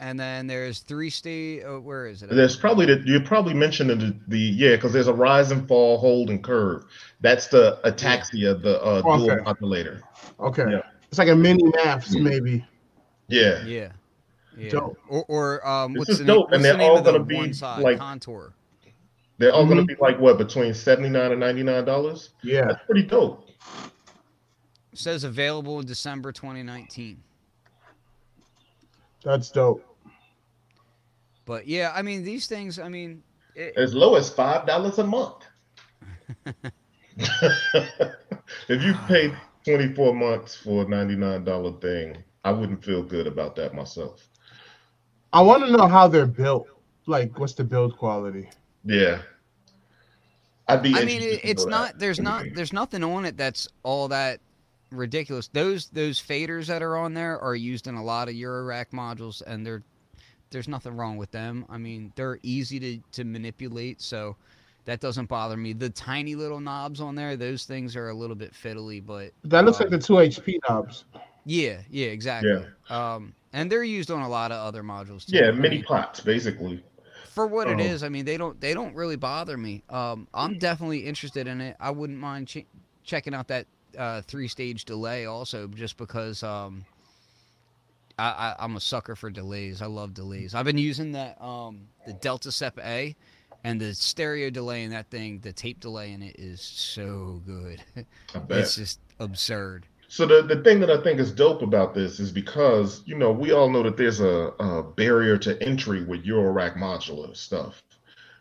[0.00, 1.62] and then there's three state.
[1.64, 2.30] Oh, where is it?
[2.30, 5.98] There's probably the you probably mentioned the, the yeah because there's a rise and fall,
[5.98, 6.84] hold and curve.
[7.20, 10.02] That's the ataxia, the uh, dual modulator.
[10.40, 10.64] okay.
[10.68, 10.80] yeah.
[11.08, 12.64] It's like a mini maths maybe.
[13.28, 13.92] Yeah, Yeah.
[14.58, 14.70] Yeah.
[14.70, 14.98] Dope.
[15.08, 16.34] Or, or um, This what's is the name?
[16.36, 18.54] dope, and what's the they're name all of the gonna be, one side like- contour?
[19.38, 19.88] They're all going Mhm.
[19.88, 22.30] to be like what between seventy nine and ninety nine dollars.
[22.42, 23.48] Yeah, That's pretty dope.
[24.94, 27.22] says available in December 2019.
[29.22, 29.84] that's dope.
[31.44, 32.78] But yeah, I mean these things.
[32.78, 33.22] I mean,
[33.54, 35.44] it, As low as five dollars a month.
[38.68, 43.02] if you paid twenty four months for a ninety nine dollar thing, I wouldn't feel
[43.02, 44.28] good about that myself.
[45.32, 46.66] I want to know how they're built.
[47.06, 48.48] Like, what's the build quality?
[48.86, 49.22] Yeah.
[50.68, 51.92] I'd be I mean, it, it's not.
[51.92, 51.98] that.
[51.98, 52.44] There's not.
[52.54, 54.40] There's nothing on it that's all that
[54.90, 55.48] ridiculous.
[55.48, 59.42] Those those faders that are on there are used in a lot of Eurorack modules,
[59.46, 59.82] and they're
[60.50, 61.66] there's nothing wrong with them.
[61.68, 64.36] I mean, they're easy to to manipulate, so
[64.86, 65.72] that doesn't bother me.
[65.72, 69.64] The tiny little knobs on there, those things are a little bit fiddly, but That
[69.64, 71.04] looks uh, like the two HP knobs.
[71.44, 72.50] Yeah, yeah, exactly.
[72.50, 73.14] Yeah.
[73.14, 75.36] Um, and they're used on a lot of other modules too.
[75.36, 76.82] Yeah, I mini mean, pots basically.
[77.36, 79.84] For what it Um, I mean, they don't they don't really bother me.
[79.90, 81.76] Um, I'm definitely interested in it.
[81.78, 82.64] I wouldn't mind ch-
[83.04, 83.66] checking out that
[83.96, 86.86] uh, three stage delay also, just because um,
[88.18, 89.82] I, I I'm a sucker for delays.
[89.82, 90.54] I love delays.
[90.54, 93.14] I've been using that um the Delta Sep A,
[93.64, 97.82] and the stereo delay in that thing, the tape delay in it is so good.
[98.48, 99.86] It's just absurd.
[100.08, 103.32] So the, the thing that I think is dope about this is because you know
[103.32, 107.82] we all know that there's a, a barrier to entry with Eurorack modular stuff,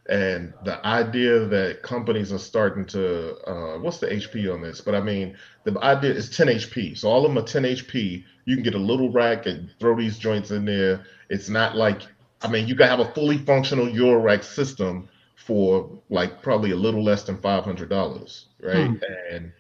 [0.08, 4.82] and the idea that companies are starting to uh, what's the HP on this?
[4.82, 8.24] But I mean the idea is 10 HP, so all of them are 10 HP.
[8.46, 11.04] You can get a little rack and throw these joints in there.
[11.30, 12.04] It's not like
[12.44, 17.04] I mean you can have a fully functional Eurorack system for like probably a little
[17.04, 18.92] less than five hundred dollars, right?
[19.32, 19.52] And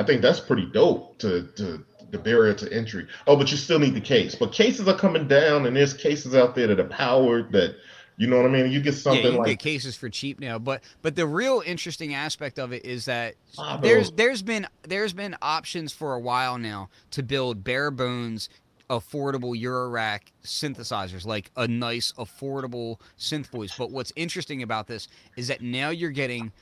[0.00, 3.06] I think that's pretty dope to, to the barrier to entry.
[3.26, 4.34] Oh, but you still need the case.
[4.34, 7.76] But cases are coming down, and there's cases out there that are powered that
[8.16, 8.72] you know what I mean.
[8.72, 11.26] You get yeah, something you can like get cases for cheap now, but but the
[11.26, 13.80] real interesting aspect of it is that ah, Wow.
[13.82, 18.48] there's there's been there's been options for a while now to build bare bones
[18.88, 23.72] affordable Eurorack synthesizers, like a nice affordable synth voice.
[23.76, 26.52] But what's interesting about this is that now you're getting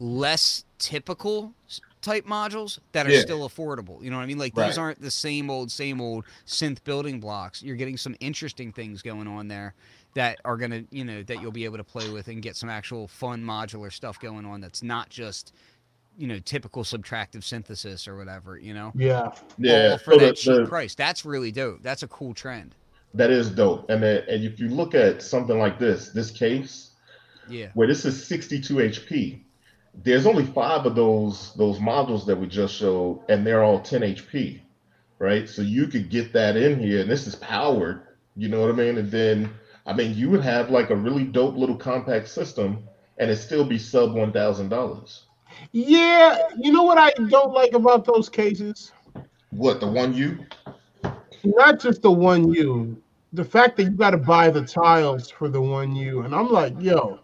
[0.00, 1.54] less typical
[2.02, 3.20] type modules that are Yeah.
[3.20, 4.02] still affordable.
[4.02, 4.38] You know what I mean?
[4.38, 4.66] Like Right.
[4.68, 7.62] these aren't the same old same old synth building blocks.
[7.62, 9.74] You're getting some interesting things going on there
[10.14, 12.56] that are going to, you know, that you'll be able to play with and get
[12.56, 15.52] some actual fun modular stuff going on that's not just
[16.18, 18.92] you know typical subtractive synthesis or whatever, you know.
[18.94, 19.30] Yeah.
[19.58, 19.92] yeah.
[19.92, 20.94] All for so that the- cheap the- price.
[20.94, 21.82] That's really dope.
[21.82, 22.74] That's a cool trend.
[23.14, 23.88] that is dope.
[23.90, 26.90] And then, and if you look at something like this, this case
[27.48, 27.70] Yeah.
[27.74, 29.40] where this is 62 HP,
[29.94, 34.02] there's only five of those those modules that we just showed, and they're all 10
[34.02, 34.60] HP,
[35.18, 35.48] right?
[35.48, 38.02] So you could get that in here, and this is powered.
[38.36, 38.98] You know what I mean?
[38.98, 39.50] And then,
[39.86, 42.84] I mean, you would have like a really dope little compact system,
[43.18, 45.24] and it still be sub one thousand dollars.
[45.72, 46.38] Yeah.
[46.56, 48.92] You know what I don't like about those cases?
[49.50, 50.38] What the one you?
[51.42, 53.00] Not just the one U.
[53.32, 56.50] The fact that you got to buy the tiles for the one U, and I'm
[56.50, 57.20] like, yo,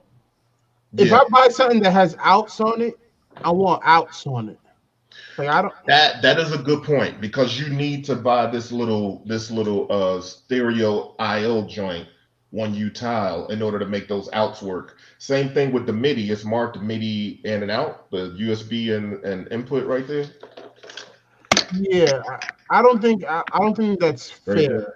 [0.99, 1.19] if Yeah.
[1.21, 2.95] I buy something that has outs on it,
[3.45, 4.59] I want outs on it.
[5.39, 5.75] Like I don't.
[5.87, 9.87] That that is a good point because you need to buy this little this little
[9.91, 12.09] uh stereo IL joint
[12.51, 14.99] one U tile in order to make those outs work.
[15.19, 16.31] Same thing with the MIDI.
[16.31, 20.27] It's marked MIDI in and out, the USB and, and input right there.
[21.73, 24.95] Yeah, I, I don't think I, I don't think that's Very fair.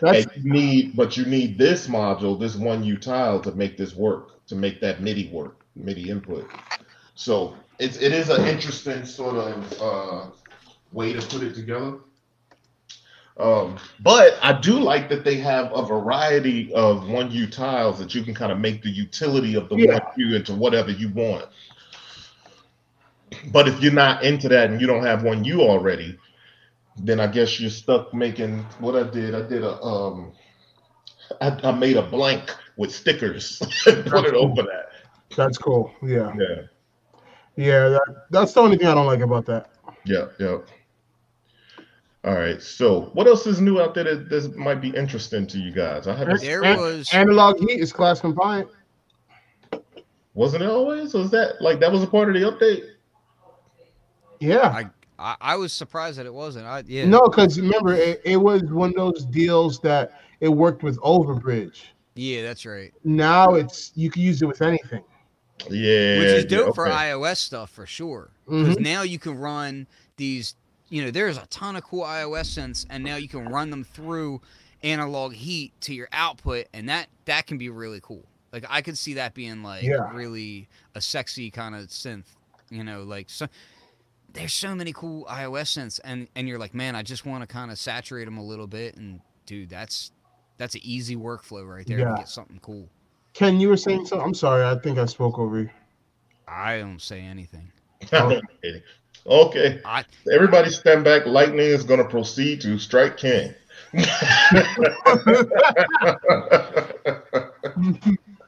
[0.00, 3.76] That's And you need but you need this module, this one U tile to make
[3.76, 6.48] this work, to make that MIDI work, MIDI input.
[7.14, 10.26] So it's it is an interesting sort of uh
[10.92, 11.94] way to put it together.
[13.36, 18.14] Um, but I do like that they have a variety of one U tiles that
[18.14, 19.94] you can kind of make the utility of the Yeah.
[19.94, 21.46] one U into whatever you want.
[23.52, 26.16] But if you're not into that and you don't have one U already,
[26.96, 29.34] then I guess you're stuck making what I did.
[29.34, 30.32] I did a um,
[31.40, 34.86] I, I made a blank with stickers and put it over that.
[35.36, 35.92] that's cool.
[36.02, 36.62] Yeah, Yeah,
[37.56, 37.88] yeah.
[37.90, 39.70] That, that's the only thing I don't like about that.
[40.04, 40.58] yeah, yeah.
[42.24, 42.60] All right.
[42.62, 46.06] So, what else is new out there that this might be interesting to you guys?
[46.08, 46.40] I haven't.
[46.40, 48.68] There An- was Analog heat is class compliant.
[50.32, 51.12] Wasn't it always?
[51.14, 52.84] Was that like that was a part of the update?
[54.40, 54.68] Yeah.
[54.68, 54.84] I,
[55.18, 56.66] I I was surprised that it wasn't.
[56.66, 57.04] I yeah.
[57.04, 61.82] No, because remember, it, it was one of those deals that it worked with Overbridge.
[62.14, 62.92] Yeah, that's right.
[63.04, 65.02] Now it's you can use it with anything.
[65.70, 66.18] Yeah.
[66.18, 68.30] Which is yeah, dope for iOS stuff for sure.
[68.48, 68.80] Because Mhm.
[68.80, 69.86] now you can run
[70.16, 70.54] these.
[70.90, 73.84] You know, there's a ton of cool iOS synths, and now you can run them
[73.84, 74.40] through
[74.82, 78.24] analog heat to your output, and that that can be really cool.
[78.52, 80.10] Like I could see that being like Yeah.
[80.12, 82.26] really a sexy kind of synth.
[82.70, 83.48] You know, like so.
[84.32, 87.46] There's so many cool iOS synths, and and you're like, man, I just want to
[87.46, 90.10] kind of saturate them a little bit, and dude, that's
[90.56, 92.10] that's an easy workflow right there Yeah.
[92.10, 92.88] to get something cool.
[93.32, 94.24] Ken, you were saying something.
[94.26, 94.64] I'm sorry.
[94.64, 95.70] I think I spoke over you.
[96.46, 97.72] I don't say anything.
[99.26, 99.80] okay.
[99.84, 101.26] I Everybody stand back.
[101.26, 103.54] Lightning is going to proceed to strike King.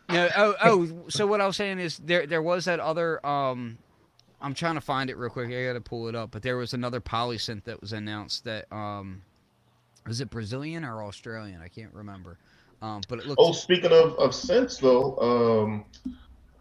[0.08, 0.88] No, oh, oh.
[1.08, 3.24] So what I was saying is there, there was that other.
[3.26, 3.78] Um,
[4.40, 5.48] I'm trying to find it real quick.
[5.48, 6.30] I got to pull it up.
[6.30, 8.44] But there was another polysynth that was announced.
[8.44, 9.22] That um,
[10.06, 11.60] was it Brazilian or Australian?
[11.60, 12.38] I can't remember.
[12.82, 13.36] Um, but it looks.
[13.38, 15.84] oh, speaking of, of sense, though, um,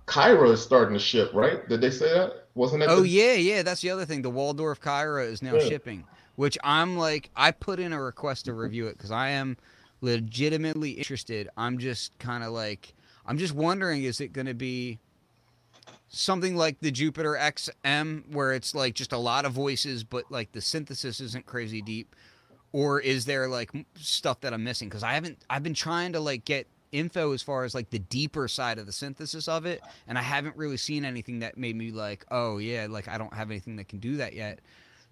[0.07, 1.67] Kyra is starting to ship, right?
[1.67, 2.47] Did they say that?
[2.55, 2.89] Wasn't that?
[2.89, 3.63] Oh the- yeah, yeah.
[3.63, 4.21] That's the other thing.
[4.21, 5.67] The Waldorf Kyra is now Yeah.
[5.67, 7.29] shipping, which I'm like.
[7.35, 9.57] I put in a request to review it because I am
[10.01, 11.49] legitimately interested.
[11.57, 12.93] I'm just kind of like
[13.25, 14.99] I'm just wondering is it going to be
[16.09, 20.51] something like the Jupiter XM where it's like just a lot of voices but like
[20.51, 22.15] the synthesis isn't crazy deep
[22.76, 26.19] or is there like stuff that I'm missing cuz I haven't I've been trying to
[26.19, 29.82] like get info as far as like the deeper side of the synthesis of it
[30.09, 33.34] and I haven't really seen anything that made me like oh yeah like I don't
[33.34, 34.59] have anything that can do that yet.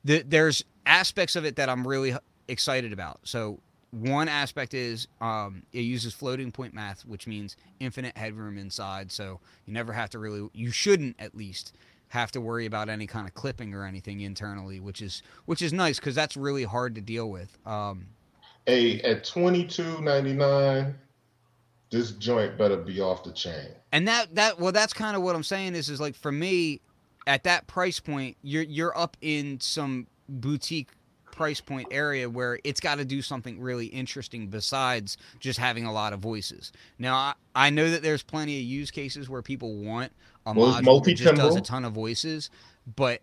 [0.04, 2.14] The, there's aspects of it that I'm really
[2.50, 3.22] excited about.
[3.24, 3.60] So
[3.92, 9.10] one aspect is um, it uses floating point math, which means infinite headroom inside.
[9.10, 11.74] So you never have to really, you shouldn't at least
[12.14, 15.74] have to worry about any kind of clipping or anything internally, which is which is
[15.74, 17.58] nice because that's really hard to deal with.
[17.66, 18.06] Um,
[18.68, 20.94] A at twenty two ninety nine,
[21.90, 23.70] this joint better be off the chain.
[23.92, 26.82] and that that well, that's kind of what I'm saying is is like for me,
[27.26, 30.92] at that price point, you're you're up in some boutique
[31.32, 35.92] price point area where it's got to do something really interesting besides just having a
[35.92, 36.72] lot of voices.
[37.00, 40.12] Now, I, I know that there's plenty of use cases where people want
[40.46, 42.50] a Well, module that just does a ton of voices,
[42.96, 43.22] but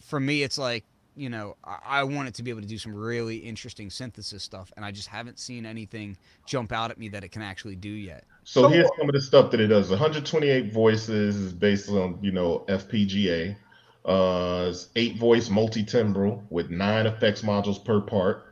[0.00, 0.84] for me, it's like
[1.16, 4.42] you know I, I want it to be able to do some really interesting synthesis
[4.42, 6.16] stuff, and I just haven't seen anything
[6.46, 8.24] jump out at me that it can actually do yet.
[8.44, 9.90] So So- here's some of the stuff that it does.
[9.90, 13.56] 128 voices is based on you know FPGA.
[14.04, 18.51] Uh, it's eight voice multi timbral with nine effects modules per part.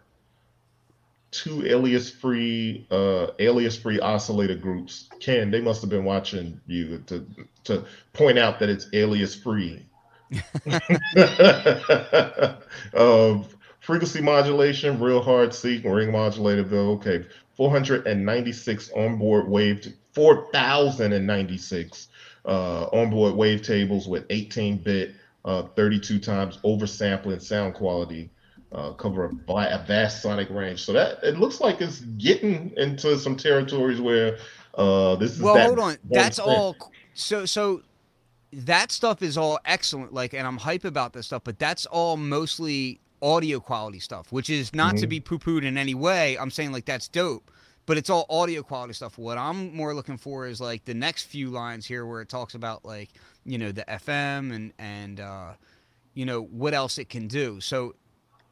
[1.31, 5.09] Two alias free uh, alias free oscillator groups.
[5.21, 7.27] Ken, they must have been watching you to
[7.65, 9.87] to point out that it's alias free.
[12.95, 13.45] um,
[13.81, 16.93] frequency modulation, real hard sync, ring modulator though.
[16.93, 17.25] Okay,
[17.57, 22.09] 496 onboard wave, 4,096
[22.45, 25.15] uh, onboard wave tables with 18-bit,
[25.45, 28.31] uh, 32 times oversampling sound quality,
[28.73, 30.85] uh, cover a, a vast sonic range.
[30.85, 34.39] So that it looks like it's getting into some territories where
[34.75, 35.99] uh, this is Well, hold on.
[36.05, 36.45] That's thing.
[36.47, 36.77] all.
[37.15, 37.83] So so
[38.53, 40.13] that stuff is all excellent.
[40.13, 44.51] Like, and I'm hype about this stuff, but that's all mostly audio quality stuff, which
[44.51, 45.11] is not to Mhm.
[45.11, 46.37] be poo pooed in any way.
[46.39, 47.51] I'm saying like that's dope,
[47.87, 49.19] but it's all audio quality stuff.
[49.19, 52.55] What I'm more looking for is like the next few lines here where it talks
[52.55, 53.11] about like
[53.45, 55.53] you know the FM and and uh,
[56.15, 57.61] you know what else it can do.
[57.61, 57.95] So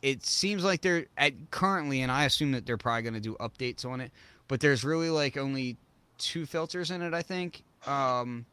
[0.02, 3.34] it seems like they're at currently, and I assume that they're probably going to do
[3.40, 4.10] updates on it.
[4.48, 5.76] But there's really like only
[6.18, 7.62] two filters in it, I think.
[7.86, 8.46] Um,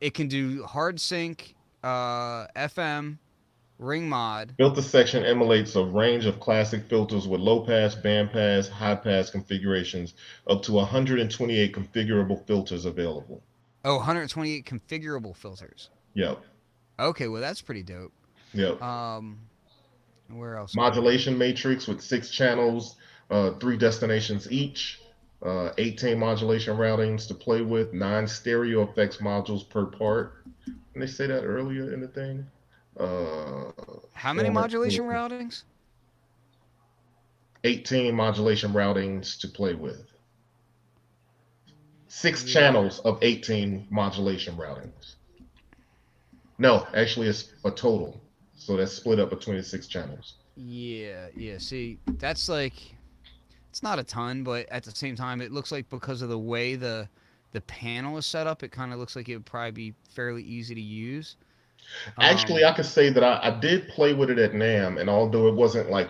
[0.00, 3.18] it can do hard sync, uh, FM,
[3.78, 4.54] ring mod.
[4.56, 9.30] Filter section emulates a range of classic filters with low pass, band pass, high pass
[9.30, 10.14] configurations,
[10.48, 13.42] up to 128 configurable filters available.
[13.84, 15.90] Oh, 128 configurable filters.
[16.14, 16.38] Yep,
[16.98, 18.12] Okay, well that's pretty dope.
[18.52, 18.80] yep.
[18.80, 19.38] Um,
[20.28, 20.74] where else?
[20.74, 22.96] Modulation matrix with six channels,
[23.30, 25.00] uh, three destinations each,
[25.42, 30.34] uh, 18 modulation routings to play with, nine stereo effects modules per part.
[30.94, 32.46] Didn't they say that earlier in the thing?
[32.98, 33.72] Uh,
[34.14, 35.64] How many modulation routings?
[37.64, 40.10] 18 modulation routings to play with.
[42.08, 42.52] Six Yeah.
[42.52, 45.16] channels of 18 modulation routings.
[46.58, 48.23] No, actually, it's a total.
[48.64, 50.36] So that's split up between the six channels.
[50.56, 51.58] Yeah, yeah.
[51.58, 52.96] See, that's like
[53.70, 56.38] it's not a ton, but at the same time, it looks like because of the
[56.38, 57.08] way the
[57.52, 60.42] the panel is set up, it kind of looks like it would probably be fairly
[60.42, 61.36] easy to use.
[62.18, 65.10] Actually, Um, I could say that I, I did play with it at NAMM, and
[65.10, 66.08] although it wasn't like,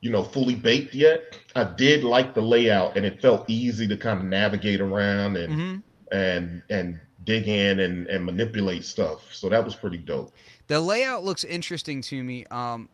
[0.00, 3.96] you know, fully baked yet, I did like the layout, and it felt easy to
[3.96, 5.82] kind of navigate around and mhm.
[6.12, 9.34] and and dig in and and manipulate stuff.
[9.34, 10.32] So that was pretty dope.
[10.68, 12.46] The layout looks interesting to me.
[12.46, 12.88] Um,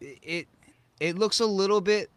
[0.00, 0.48] it-
[1.00, 2.10] it looks a little bit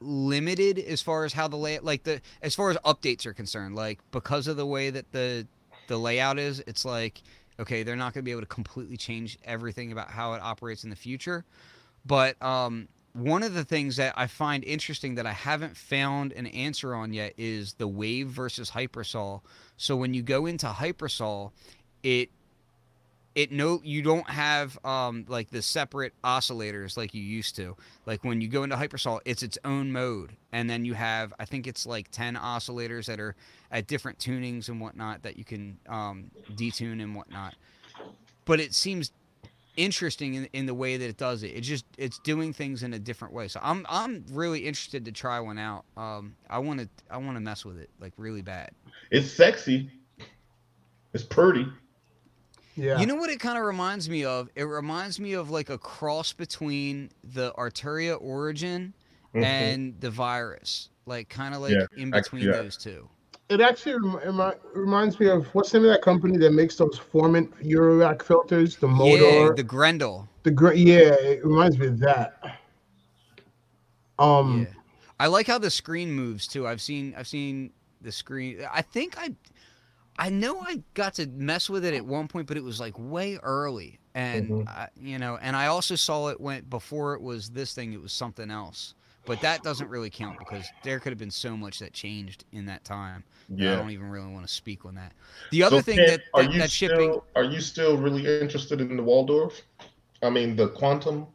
[0.00, 3.74] limited as far as how the layout, like the as far as updates are concerned.
[3.76, 5.46] Like because of the way that the
[5.86, 7.22] the layout is, it's like
[7.60, 10.82] okay, they're not going to be able to completely change everything about how it operates
[10.82, 11.44] in the future.
[12.04, 16.46] But um, one of the things that I find interesting that I haven't found an
[16.48, 19.40] answer on yet is the wave versus hypersaw.
[19.76, 21.52] So when you go into hypersaw,
[22.02, 22.30] it
[23.34, 27.76] it no you don't have um like the separate oscillators like you used to.
[28.06, 30.36] Like when you go into hypersaw it's its own mode.
[30.52, 33.34] And then you have i think it's like 10 oscillators that are
[33.70, 37.54] at different tunings and whatnot that you can um detune and whatnot.
[38.44, 39.10] But it seems
[39.76, 41.48] interesting in, in the way that it does it.
[41.48, 43.48] It's just it's doing things in a different way.
[43.48, 45.84] So i'm i'm really interested to try one out.
[45.96, 48.70] Um i want to i want to mess with it like really bad.
[49.10, 49.90] It's sexy.
[51.12, 51.66] It's pretty.
[52.76, 52.98] Yeah.
[52.98, 54.48] You know what it kind of reminds me of?
[54.56, 58.92] It reminds me of like a cross between the Arturia Origin
[59.34, 59.42] Mhm.
[59.44, 62.62] and the virus, like kind of like Yeah, in actually, between yeah.
[62.62, 63.08] those two.
[63.48, 66.76] It actually remi- remi- reminds me of what's the name of that company that makes
[66.76, 70.28] those Formant Eurorack filters, the Yeah, motor, the Grendel.
[70.44, 72.58] the gr- yeah, it reminds me of that.
[74.18, 74.80] Um, yeah,
[75.20, 76.66] I like how the screen moves too.
[76.66, 77.70] I've seen I've seen
[78.00, 78.66] the screen.
[78.72, 79.30] I think I
[80.18, 82.94] I know I got to mess with it at one point, but it was like
[82.98, 84.66] way early, and Mhm.
[84.66, 87.92] I, you know, and I also saw it went before it was this thing.
[87.92, 88.94] It was something else,
[89.24, 92.66] but that doesn't really count because there could have been so much that changed in
[92.66, 93.24] that time.
[93.58, 95.14] that I don't even really want to speak on that.
[95.50, 97.20] The other So, thing Ken, that, are you that still shipping.
[97.34, 99.62] are you still really interested in the Waldorf?
[100.22, 101.26] I mean the Quantum.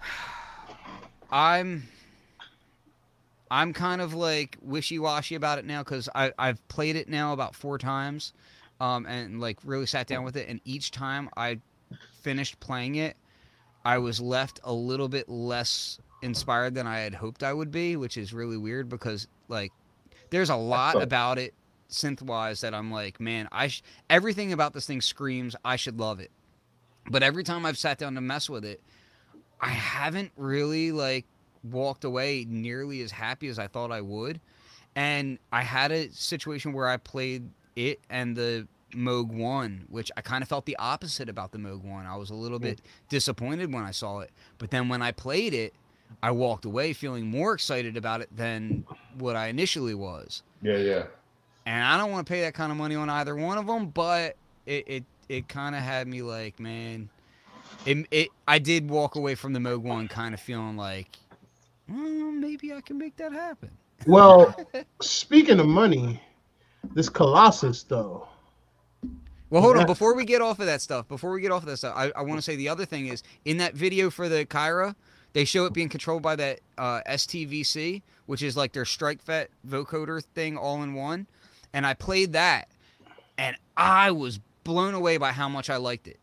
[1.30, 1.88] I'm
[3.54, 7.54] I'm kind of like wishy-washy about it now because I I've played it now about
[7.54, 8.32] four times,
[8.80, 11.60] um, and like really sat down with it, and each time I
[12.20, 13.16] finished playing it,
[13.84, 17.94] I was left a little bit less inspired than I had hoped I would be,
[17.94, 19.70] which is really weird because like
[20.30, 21.54] there's a lot about it
[21.88, 26.18] synth-wise that I'm like, man, I sh- everything about this thing screams I should love
[26.18, 26.32] it,
[27.08, 28.80] but every time I've sat down to mess with it.
[29.60, 31.24] I haven't really like
[31.70, 34.40] walked away nearly as happy as I thought I would.
[34.96, 40.20] And I had a situation where I played it and the Moog 1, which I
[40.20, 42.06] kind of felt the opposite about the Moog 1.
[42.06, 42.64] I was a little hmm.
[42.64, 44.30] bit disappointed when I saw it.
[44.58, 45.74] But then when I played it,
[46.22, 48.84] I walked away feeling more excited about it than
[49.18, 50.42] what I initially was.
[50.62, 51.04] Yeah, yeah.
[51.66, 53.88] And I don't want to pay that kind of money on either one of them,
[53.88, 54.36] but
[54.66, 57.08] it it, it kind of had me like, man,
[57.86, 61.16] it, it I did walk away from the Moog one kind of feeling like,
[61.88, 63.70] well, maybe I can make that happen.
[64.06, 64.54] well,
[65.00, 66.20] speaking of money,
[66.94, 68.28] this Colossus though.
[69.50, 69.86] Well, hold on.
[69.86, 72.10] Before we get off of that stuff, before we get off of that stuff, I,
[72.16, 74.96] I want to say the other thing is in that video for the Kyra,
[75.32, 79.46] they show it being controlled by that uh, STVC, which is like their strike StrikeFet
[79.68, 81.26] vocoder thing all in one.
[81.72, 82.68] And I played that,
[83.38, 86.18] and I was blown away by how much I liked it.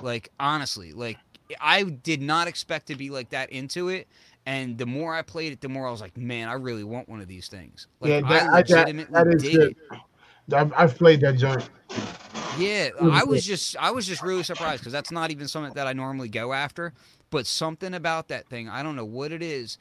[0.00, 1.18] Like honestly, like
[1.60, 4.08] I did not expect to be like that into it.
[4.44, 7.08] And the more I played it, the more I was like, man, I really want
[7.08, 7.86] one of these things.
[8.00, 9.76] Like yeah, I that, I, that, that is dig good.
[9.92, 10.54] it.
[10.54, 11.68] I've, I've played that joint.
[12.58, 15.86] Yeah, I was just I was just really surprised because that's not even something that
[15.86, 16.92] I normally go after.
[17.30, 19.78] But something about that thing, I don't know what it is.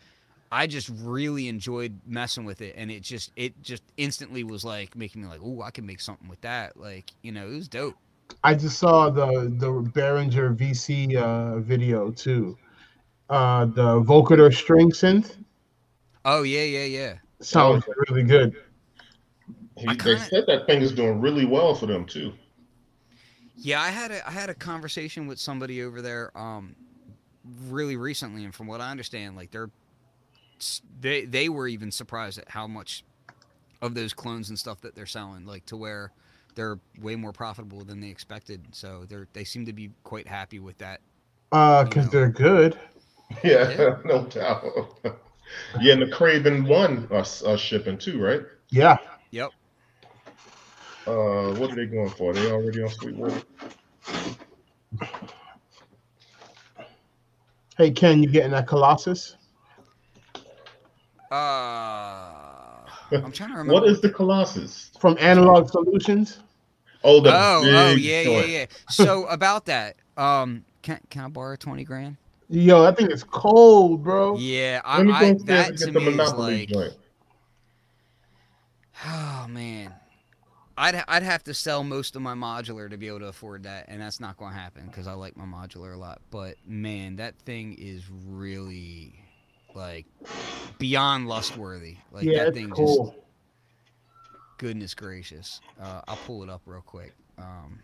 [0.53, 4.95] I just really enjoyed messing with it, and it just it just instantly was like
[4.95, 6.77] making me like, oh, I can make something with that.
[6.77, 7.95] Like you know, it was dope.
[8.43, 12.57] I just saw the the Behringer VC uh, video too.
[13.31, 15.37] Uh, the vocoder string synth
[16.25, 17.13] Oh yeah, yeah, yeah.
[17.41, 18.55] sounds really good.
[19.77, 22.33] He, they kinda- said that thing is doing really well for them too.
[23.55, 26.75] Yeah, I had a I had a conversation with somebody over there um
[27.69, 29.71] really recently and from what I understand like they're
[30.99, 33.03] they they were even surprised at how much
[33.81, 36.11] of those clones and stuff that they're selling like to where
[36.53, 38.61] they're way more profitable than they expected.
[38.73, 40.99] So they're they seem to be quite happy with that.
[41.51, 42.77] Uh, cause they're good.
[43.43, 43.95] Yeah, Yeah.
[44.05, 44.63] no doubt.
[45.81, 48.41] yeah, and the Craven one are, are shipping too, right?
[48.69, 48.97] Yeah.
[49.31, 49.51] Yep.
[51.07, 52.33] Uh, what are they going for?
[52.33, 53.41] They already on Sweetwater?
[57.77, 59.35] Hey Ken, you getting that Colossus?
[61.31, 61.35] Uh
[63.11, 64.91] I'm trying to remember What is the Colossus?
[64.99, 66.41] From Analog Solutions.
[67.03, 68.65] Oh, the Oh, oh big yeah, yeah, yeah.
[68.89, 72.17] So about that, um can can I borrow 20 grand?
[72.51, 74.35] Yo, I think it's cold, bro.
[74.37, 76.67] Yeah, I, I that to me is like.
[76.67, 76.93] Joint.
[79.05, 79.93] Oh man,
[80.77, 83.85] I'd I'd have to sell most of my modular to be able to afford that,
[83.87, 86.21] and that's not going to happen because I like my modular a lot.
[86.29, 89.15] But man, that thing is really
[89.73, 90.05] like
[90.77, 91.95] beyond lust worthy.
[92.11, 92.99] Like yeah, that thing just
[94.57, 95.61] goodness gracious.
[95.81, 97.13] Uh, I'll pull it up real quick.
[97.37, 97.79] Um,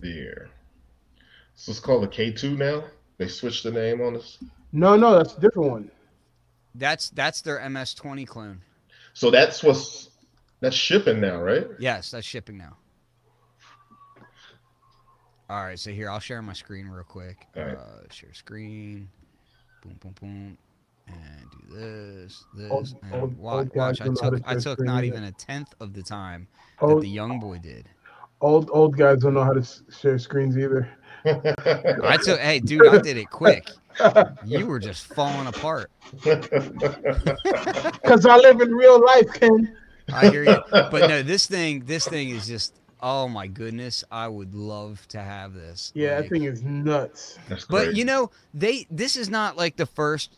[0.00, 0.50] There.
[1.60, 2.84] So it's called the K2 now.
[3.18, 4.38] They switched the name on us.
[4.72, 5.90] No, no, that's a different one.
[6.76, 8.60] that's that's their MS20 clone.
[9.12, 10.10] So that's what's
[10.60, 11.66] that's shipping now, right?
[11.80, 12.76] Yes, that's shipping now.
[15.50, 17.46] All right, so here I'll share my screen real quick.
[17.56, 17.76] All right.
[17.76, 19.08] Uh, share screen.
[19.82, 20.58] Boom, boom, boom,
[21.08, 23.56] and do this, this, Old- and old- watch.
[23.58, 25.92] old watch I don't know how took to I took not even a tenth of
[25.92, 26.46] the time
[26.80, 27.88] that the young boy did.
[28.40, 30.88] old old guys don't know how to share screens either.
[31.24, 32.38] I took.
[32.48, 33.68] Hey, dude, I did it quick.
[34.44, 35.90] You were just falling apart.
[36.24, 39.76] Cause I live in real life, Ken.
[40.12, 40.56] I hear you.
[40.70, 45.20] But no, this thing, this thing is just Oh my goodness, I would love to
[45.20, 45.92] have this.
[45.94, 47.38] Yeah, Like, that thing is nuts.
[47.70, 50.36] But you know, they this is not like the first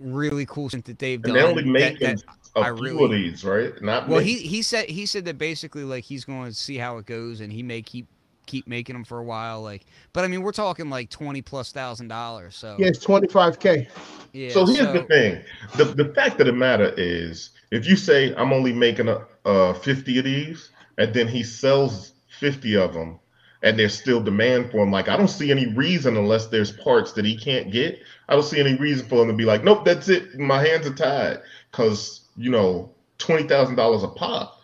[0.00, 1.34] really cool synth that they've and done.
[1.34, 2.22] they only that- make that-
[2.54, 3.72] a I few really- of these, right?
[3.82, 4.32] Not well, many.
[4.34, 7.40] he he said he said that basically like he's going to see how it goes,
[7.40, 8.06] and he may keep
[8.46, 9.62] keep making them for a while.
[9.62, 12.56] Like, but I mean, we're talking like twenty plus thousand dollars.
[12.56, 13.88] So Yeah, it's 25k.
[14.32, 14.50] yeah.
[14.50, 15.40] so here's so- the thing:
[15.76, 19.74] the the fact of the matter is, if you say I'm only making a, uh
[19.74, 23.18] 50 of these, and then he sells 50 of them,
[23.62, 27.12] and there's still demand for them, like I don't see any reason unless there's parts
[27.12, 28.00] that he can't get.
[28.28, 30.38] I don't see any reason for him to be like, nope, that's it.
[30.38, 31.40] My hands are tied,
[31.70, 34.58] because you know, twenty thousand dollars a pop.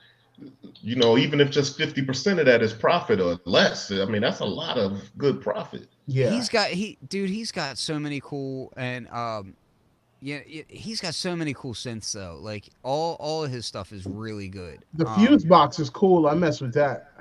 [0.81, 4.41] You know, even if just 50% of that is profit or less, I mean, that's
[4.41, 5.89] a lot of good profit.
[6.07, 6.31] Yeah.
[6.31, 7.31] He's got he dude.
[7.31, 9.55] He's got so many cool and um,
[10.21, 12.39] yeah, he's got so many cool synths though.
[12.41, 14.85] Like all all of his stuff is really good.
[14.95, 16.27] the Um, fuse box is cool.
[16.29, 17.13] I mess with that.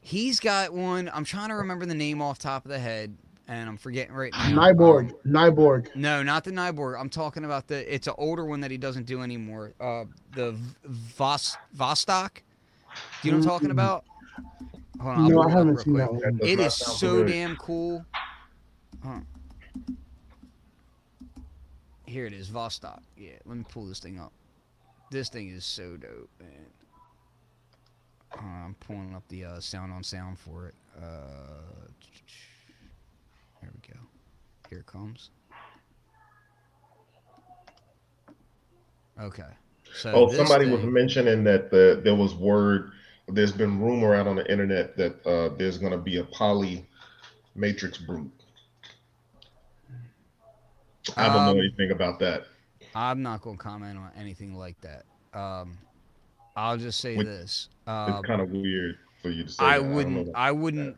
[0.00, 1.10] He's got one.
[1.14, 3.14] I'm trying to remember the name off top of the head,
[3.46, 4.48] and I'm forgetting right now.
[4.72, 5.10] Nyborg.
[5.10, 5.94] Um, Nyborg.
[5.94, 6.98] no, not the Nyborg.
[7.00, 7.94] I'm talking about the.
[7.94, 9.74] It's an older one that he doesn't do anymore.
[9.80, 10.04] Uh,
[10.34, 12.38] the V- Vos Vostok.
[13.22, 13.72] Do you know what I'm talking Mm.
[13.72, 14.04] about?
[15.00, 16.04] Hold on, No, I haven't seen quick.
[16.10, 16.40] that one.
[16.42, 18.04] It is so damn cool.
[19.02, 19.20] Huh.
[22.06, 23.00] Here it is, Vostok.
[23.16, 24.32] Yeah, let me pull this thing up.
[25.10, 26.66] This thing is so dope, man.
[28.36, 30.74] Uh, I'm pulling up the uh, sound on sound for it.
[30.96, 31.88] Uh,
[33.60, 33.98] there we go.
[34.70, 35.30] Here it comes.
[39.20, 39.42] Okay.
[39.94, 42.92] So Oh, somebody was mentioning that the, there was word,
[43.28, 46.86] there's been rumor out on the internet that uh, there's going to be a poly
[47.54, 48.30] matrix brute.
[51.16, 52.44] I don't Um, know anything about that.
[52.94, 55.04] I'm not going to comment on anything like that.
[55.38, 55.78] Um,
[56.56, 57.68] I'll just say Which- this.
[57.82, 59.64] It's Um, kind of weird for you to say.
[59.64, 59.84] I that.
[59.84, 60.26] wouldn't.
[60.26, 60.36] that.
[60.36, 60.96] I wouldn't.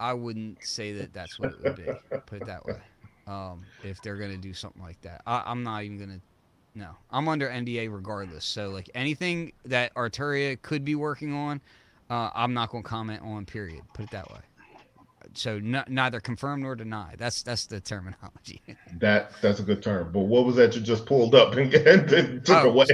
[0.00, 1.84] I wouldn't say that that's what it would be.
[2.26, 2.76] Put it that way.
[3.28, 6.20] Um, if they're gonna do something like that, I, I'm not even gonna.
[6.74, 8.44] No, I'm under NDA regardless.
[8.44, 11.60] So like anything that Arturia could be working on,
[12.10, 13.46] uh, I'm not gonna comment on.
[13.46, 13.82] Period.
[13.92, 14.40] Put it that way.
[15.34, 17.14] So n- neither confirm nor deny.
[17.16, 18.60] That's that's the terminology.
[18.98, 20.10] That that's a good term.
[20.12, 21.72] But what was that you just pulled up and,
[22.12, 22.86] and took Oh, away?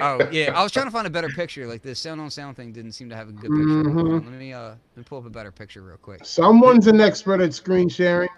[0.00, 1.66] oh yeah, I was trying to find a better picture.
[1.66, 3.88] Like the sound on sound thing didn't seem to have a good picture.
[3.90, 4.24] Hold on, Mhm.
[4.24, 6.24] Let me uh let me pull up a better picture real quick.
[6.24, 8.28] Someone's an expert at screen sharing.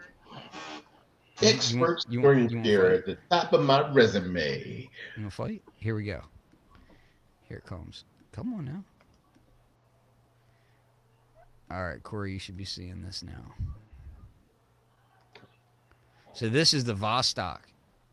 [1.43, 2.99] Expert you want- you want here fight?
[2.99, 4.89] at the top of my resume.
[5.17, 5.63] You want to fight?
[5.77, 6.23] Here we go.
[7.49, 8.05] Here it comes.
[8.33, 8.85] Come on now.
[11.71, 13.55] All right, Corey, you should be seeing this now.
[16.35, 17.61] So this is the Vostok,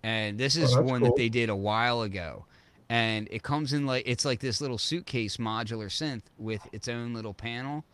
[0.03, 1.09] and this oh, is Oh, one cool.
[1.09, 2.45] that they did a while ago,
[2.89, 7.13] and it comes in like it's like this little suitcase modular synth with its own
[7.13, 7.85] little panel,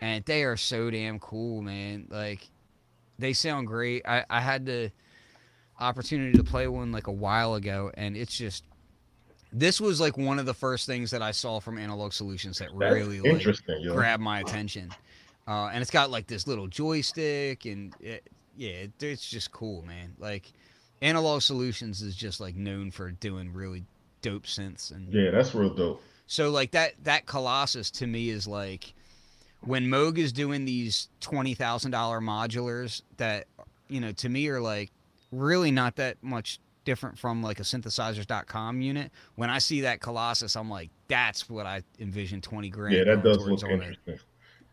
[0.00, 2.06] and they are so damn cool, man.
[2.10, 2.50] Like
[3.18, 4.02] they sound great.
[4.06, 4.90] I I had the
[5.80, 8.64] opportunity to play one like a while ago, and it's just
[9.52, 12.68] this was like one of the first things that I saw from Analog Solutions that
[12.78, 13.86] That's really like interesting.
[13.92, 14.90] grabbed my attention.
[15.46, 19.82] Uh, and it's got like this little joystick, and it, yeah, it, it's just cool,
[19.82, 20.14] man.
[20.18, 20.52] Like
[21.02, 23.84] Analog Solutions is just like known for doing really
[24.22, 26.00] dope synths, and Yeah, that's real dope.
[26.26, 28.94] so like that that Colossus to me is like
[29.62, 33.46] when Moog is doing these twenty thousand dollar modulars that
[33.88, 34.90] you know to me are like
[35.30, 39.10] really not that much different from like a synthesizers.com unit.
[39.36, 42.94] When I see that Colossus, I'm like, that's what I envision twenty grand.
[42.96, 44.18] Yeah, that does look interesting.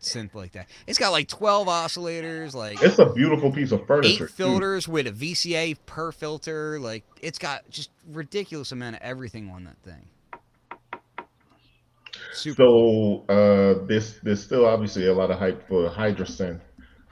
[0.00, 0.66] synth like that.
[0.86, 4.26] It's got like twelve oscillators, like It's a beautiful piece of eight furniture.
[4.26, 4.32] too.
[4.32, 6.80] filters with a VCA per filter.
[6.80, 10.08] Like it's got just ridiculous amount of everything on that thing.
[12.32, 12.56] Super.
[12.56, 16.60] So uh, there's there's still obviously a lot of hype for Hydrasynth.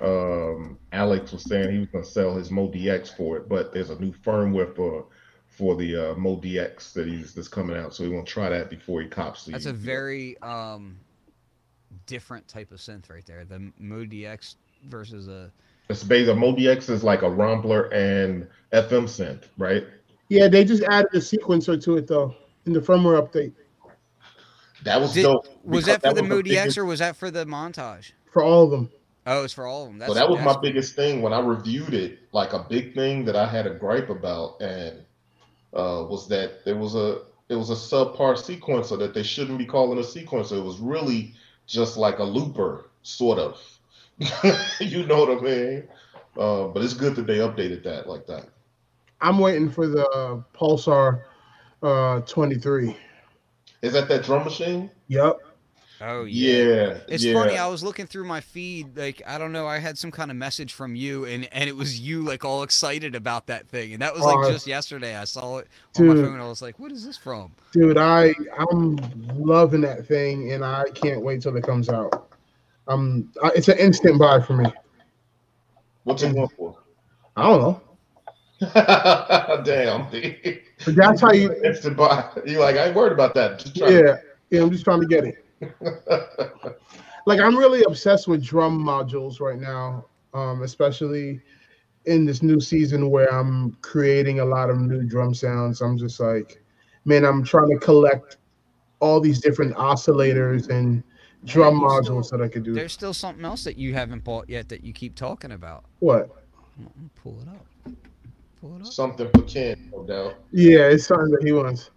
[0.00, 3.90] Um, Alex was saying he was going to sell his MODX for it, but there's
[3.90, 5.06] a new firmware for
[5.48, 9.02] for the uh, MODX that he's that's coming out, so he won't try that before
[9.02, 9.52] he cops the.
[9.52, 10.98] That's a very um,
[12.06, 13.44] different type of synth right there.
[13.44, 14.54] The MODX
[14.84, 15.50] versus a
[15.88, 19.84] It's basically MODX is like a Rompler and FM synth, right?
[20.28, 22.34] Yeah, they just added a sequencer to it though
[22.66, 23.52] in the firmware update
[24.84, 25.46] That was Did- dope.
[25.64, 28.12] was because that for the was Mo biggest- DX or was that for the montage?
[28.30, 28.90] for all of them.
[29.26, 29.98] Oh, it's for all of them.
[29.98, 32.18] That's, so that was my biggest thing when I reviewed it.
[32.32, 35.00] Like a big thing that I had a gripe about, and
[35.74, 39.66] uh, was that there was a it was a subpar sequencer that they shouldn't be
[39.66, 40.58] calling a sequencer.
[40.58, 41.34] It was really
[41.66, 43.60] just like a looper, sort of.
[44.80, 45.88] you know what I mean?
[46.38, 48.48] Uh, but it's good that they updated that like that.
[49.20, 51.22] I'm waiting for the uh, Pulsar
[51.82, 52.96] uh, 23.
[53.82, 54.90] Is that that drum machine?
[55.08, 55.38] Yep.
[56.00, 56.58] Oh yeah.
[56.64, 57.32] Yeah, It's yeah.
[57.34, 57.56] funny.
[57.58, 59.66] I was looking through my feed, like I don't know.
[59.66, 62.62] I had some kind of message from you, and and it was you like all
[62.62, 64.50] excited about that thing, and that was like Oh.
[64.52, 65.16] just yesterday.
[65.16, 65.66] I saw it
[65.98, 66.24] on my Dude.
[66.24, 66.34] phone.
[66.34, 68.96] and I was like, "What is this from?" Dude, I I'm
[69.36, 72.28] loving that thing, and I can't wait till it comes out.
[72.86, 74.72] Um, I- it's an instant buy for me.
[76.04, 76.76] What's it going for?
[77.36, 77.80] I don't know,
[78.74, 80.10] Damn.
[80.84, 81.52] but that's how you.
[81.64, 82.28] Instant buy.
[82.44, 82.76] You like?
[82.76, 83.60] I ain't worried about that.
[83.60, 84.16] Just trying Yeah,
[84.50, 84.62] yeah.
[84.62, 85.44] I'm just trying to get it.
[87.28, 91.42] Like I'm really obsessed with drum modules right now, um, especially
[92.06, 95.82] in this new season where I'm creating a lot of new drum sounds.
[95.82, 96.62] I'm just like,
[97.04, 98.38] man, I'm trying to collect
[99.00, 101.02] all these different oscillators and
[101.44, 102.72] drum you modules still- that I could do.
[102.72, 105.84] There's still something else that you haven't bought yet that you keep talking about.
[105.98, 106.30] What?
[106.78, 107.66] I'm pull it up.
[108.60, 108.86] Pull up.
[108.86, 110.34] Something for Ken, no doubt.
[110.52, 111.90] Yeah, it's something that he wants.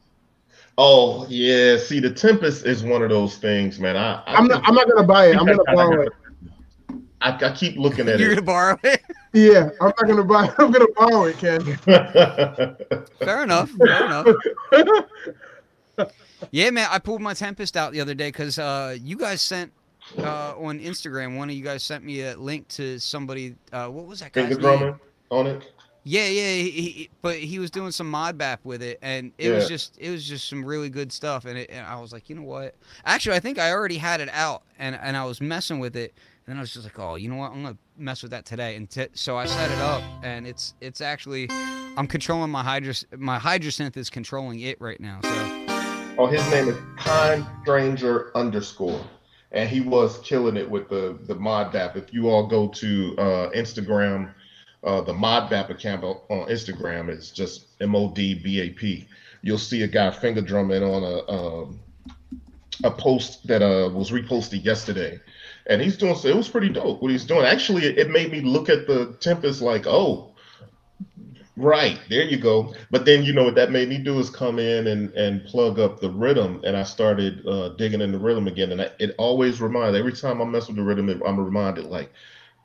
[0.77, 1.77] Oh yeah.
[1.77, 3.97] See, the Tempest is one of those things, man.
[3.97, 4.61] I I, I'm not.
[4.67, 5.35] I'm not gonna buy it.
[5.37, 6.13] I'm gonna I- I- borrow it.
[7.23, 8.19] I, I keep looking at it.
[8.19, 9.01] You're gonna borrow it.
[9.33, 10.45] Yeah, I'm not gonna buy.
[10.45, 10.53] It.
[10.59, 11.61] I'm gonna borrow it, Ken.
[13.19, 13.69] Fair enough.
[13.71, 15.05] Fair enough.
[16.49, 16.87] Yeah, man.
[16.89, 19.71] I pulled my Tempest out the other day because uh, you guys sent
[20.17, 21.37] uh, on Instagram.
[21.37, 23.55] One of you guys sent me a link to somebody.
[23.71, 24.79] Uh, what was that guy's Finger name?
[24.79, 25.71] drumming on it.
[26.03, 26.53] Yeah, yeah.
[26.55, 29.97] He, he, but he was doing some mod bap with it, and it was just
[29.99, 31.45] it was just some really good stuff.
[31.45, 32.75] And, it, and I was like, you know what?
[33.05, 36.13] Actually, I think I already had it out, and and I was messing with it.
[36.45, 37.51] And then I was just like, oh, you know what?
[37.51, 38.75] I'm gonna mess with that today.
[38.75, 41.47] And t- so I set it up, and it's it's actually
[41.97, 45.19] I'm controlling my hydro my Hydrasynth is controlling it right now.
[45.23, 45.61] So
[46.17, 49.01] Oh, his name is Kind Stranger underscore,
[49.51, 51.95] and he was killing it with the the mod bap.
[51.95, 54.33] If you all go to uh, Instagram,
[54.83, 59.07] uh, the mod bap account on Instagram is just M O D B A P.
[59.41, 61.79] You'll see a guy finger drumming on a um,
[62.83, 65.19] a post that uh, was reposted yesterday,
[65.67, 66.15] and he's doing.
[66.23, 67.45] It was pretty dope what he's doing.
[67.45, 70.27] Actually, it made me look at the Tempest like, oh.
[71.57, 72.73] Right there, you go.
[72.91, 75.79] But then you know what that made me do is come in and and plug
[75.79, 79.13] up the Rytm, and I started uh, digging in the Rytm again, and I, it
[79.17, 79.97] always reminds.
[79.97, 82.11] Every time I mess with the Rytm, I'm reminded like,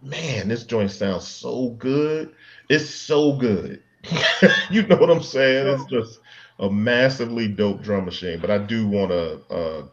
[0.06, 2.34] man, this joint sounds so good.
[2.68, 3.82] It's so good.
[4.70, 5.66] you know what I'm saying?
[5.66, 6.20] It's just
[6.58, 8.40] a massively dope drum machine.
[8.40, 9.86] But I do want to uh,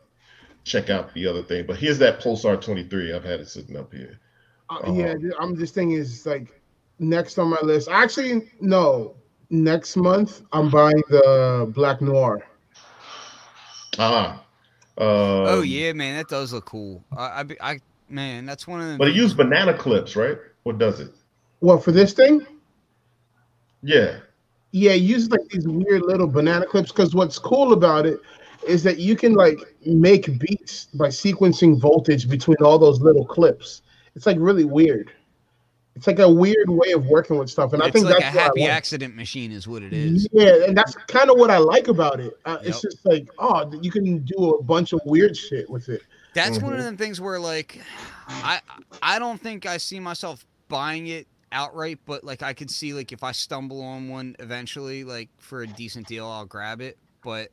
[0.64, 1.66] check out the other thing.
[1.66, 3.14] But here's that Pulsar 23.
[3.14, 4.20] I've had it sitting up here.
[4.70, 4.94] Uh, Uh-huh.
[4.94, 6.62] Yeah, I'm just thinking is like
[7.00, 7.90] next on my list.
[7.90, 9.16] Actually, no.
[9.50, 12.42] Next month, I'm buying the Black Noir.
[14.00, 14.44] Ah.
[14.98, 17.04] Uh, oh yeah, man, that does look cool.
[17.16, 17.80] I I, I
[18.14, 18.98] man, that's one of the.
[18.98, 20.38] But it used banana clips, right?
[20.64, 21.12] What does it?
[21.60, 22.46] Well, for this thing?
[23.82, 24.20] Yeah.
[24.72, 26.92] Yeah, it uses like these weird little banana clips.
[26.92, 28.20] Because what's cool about it
[28.68, 33.82] is that you can like make beats by sequencing voltage between all those little clips.
[34.16, 35.12] It's like really weird.
[35.96, 38.36] It's like a weird way of working with stuff, and I think like a that's
[38.36, 40.28] what I happy accident machine, is what it is.
[40.32, 42.34] Yeah, and that's kind of what I like about it.
[42.46, 46.02] Uh, It's just like, oh, you can do a bunch of weird shit with it.
[46.34, 46.92] That's one of mm-hmm.
[46.92, 47.80] the things where like
[48.28, 48.62] I
[49.02, 53.12] I don't think I see myself buying it outright, but like I could see like
[53.12, 56.98] if I stumble on one eventually, like for a decent deal, I'll grab it.
[57.24, 57.50] But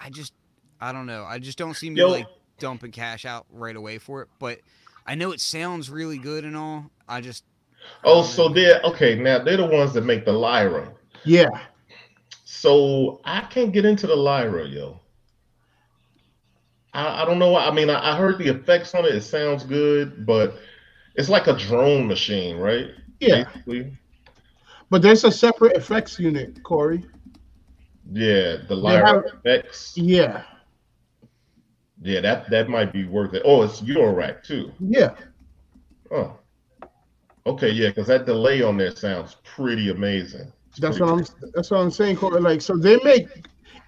[0.00, 0.32] I just
[0.80, 1.24] I don't know.
[1.24, 2.08] I just don't see me Yo.
[2.08, 2.26] like
[2.58, 4.28] dumping cash out right away for it.
[4.38, 4.60] But
[5.06, 6.90] I know it sounds really good and all.
[7.08, 7.44] I just
[8.04, 9.16] Oh, so they're okay.
[9.16, 10.92] Now they're the ones that make the Lyra.
[11.24, 11.48] Yeah,
[12.44, 15.00] So I can't get into the Lyra, yo.
[16.92, 17.56] I, I don't know.
[17.56, 19.14] I mean, I, I heard the effects on it.
[19.14, 20.54] It sounds good, but
[21.14, 22.88] it's like a drone machine, right?
[23.20, 23.44] yeah.
[23.44, 23.96] Basically.
[24.90, 27.04] But there's a separate effects unit, Corey.
[28.12, 29.96] Yeah, the Lyra have- effects.
[29.96, 30.42] Yeah,
[32.02, 33.42] Yeah, that that might be worth it.
[33.44, 34.72] Oh, it's Eurorack too.
[34.80, 35.10] yeah.
[36.10, 36.36] Oh,
[37.46, 40.52] okay, yeah, because that delay on there sounds pretty amazing.
[40.70, 41.50] It's That's pretty what I'm.
[41.54, 42.40] That's what I'm saying, Corey.
[42.40, 43.28] Like, so they make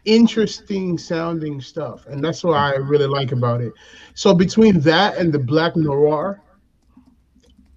[0.04, 3.72] interesting sounding stuff, and that's what I really like about it.
[4.14, 6.40] So between that and the Black Noir,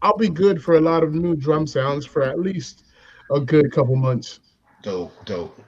[0.02, 2.86] I'll be good for a lot of new drum sounds for at least
[3.32, 4.40] a good couple months.
[4.84, 5.60] dope, dope.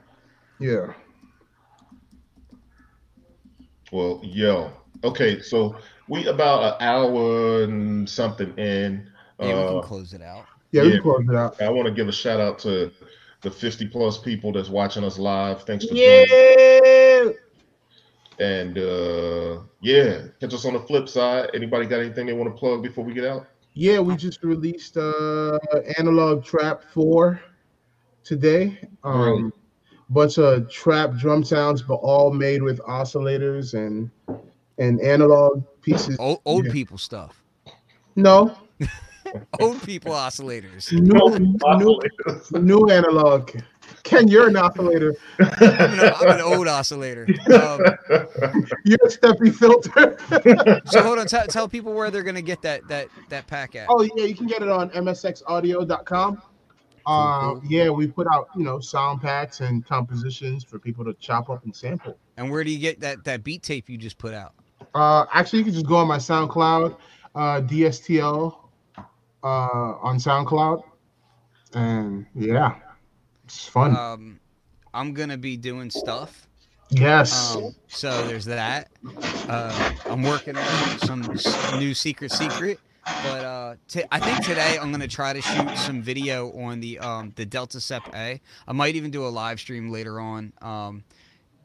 [0.60, 0.94] Yeah.
[3.92, 4.72] Well, yo,
[5.04, 5.76] okay, so
[6.08, 9.10] we about an hour and something in.
[9.40, 10.46] yeah, we Uh, can close it out.
[10.72, 11.62] Yeah, we can close it out.
[11.62, 12.92] I want to give a shout out to
[13.42, 15.64] the 50 plus people that's watching us live.
[15.64, 16.26] Thanks for joining.
[16.30, 17.30] Yeah.
[18.40, 21.50] And uh, yeah, catch us on the flip side.
[21.54, 23.48] Anybody got anything they want to plug before we get out?
[23.74, 25.60] Yeah, we just released uh
[26.00, 27.40] Analog Trap 4
[28.24, 28.80] today.
[29.04, 29.52] Um Really?
[30.10, 34.10] bunch of trap drum sounds, but all made with oscillators and
[34.80, 36.18] and analog pieces.
[36.20, 36.72] Old, old Yeah.
[36.72, 37.44] people stuff.
[38.16, 38.56] No,
[39.60, 40.92] Old people oscillators.
[40.92, 41.40] new,
[42.52, 43.52] new, new analog.
[44.04, 45.16] Ken, you're an oscillator.
[45.40, 47.28] I'm an, I'm an old oscillator.
[47.54, 47.80] Um,
[48.86, 50.82] You're a Steffi filter.
[50.86, 51.28] so hold on.
[51.28, 53.88] Tell tell people where they're gonna get that that that pack at.
[53.90, 56.42] oh yeah, you can get it on msxaudio.com.
[57.06, 57.62] Uh, cool.
[57.68, 61.64] yeah, we put out you know sound packs and compositions for people to chop up
[61.64, 62.18] and sample.
[62.38, 64.54] And where do you get that that beat tape you just put out?
[64.94, 66.98] Uh, actually, you can just go on my SoundCloud,
[67.36, 68.58] uh, DSTL,
[69.44, 70.84] uh, on SoundCloud,
[71.74, 72.76] and yeah,
[73.46, 73.96] it's fun.
[73.96, 74.40] Um,
[74.94, 76.48] I'm gonna be doing stuff.
[76.90, 77.56] yes.
[77.56, 78.90] Um, so there's that.
[79.48, 81.22] Uh, I'm working on some
[81.80, 86.02] new secret secret, but uh, t- I think today I'm gonna try to shoot some
[86.02, 88.42] video on the um, the Delta Sep A.
[88.68, 91.04] I might even do a live stream later on, um,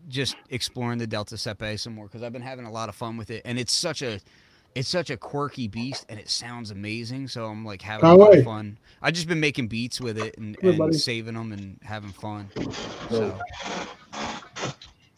[0.09, 2.95] just exploring the Delta Sep A some more because I've been having a lot of
[2.95, 4.21] fun with it, and it's such a
[4.75, 7.29] it's such a quirky beast, and it sounds amazing.
[7.29, 8.79] So I'm like having a lot of fun.
[9.01, 12.49] I just been making beats with it and, and saving them and having fun.
[13.11, 13.39] So.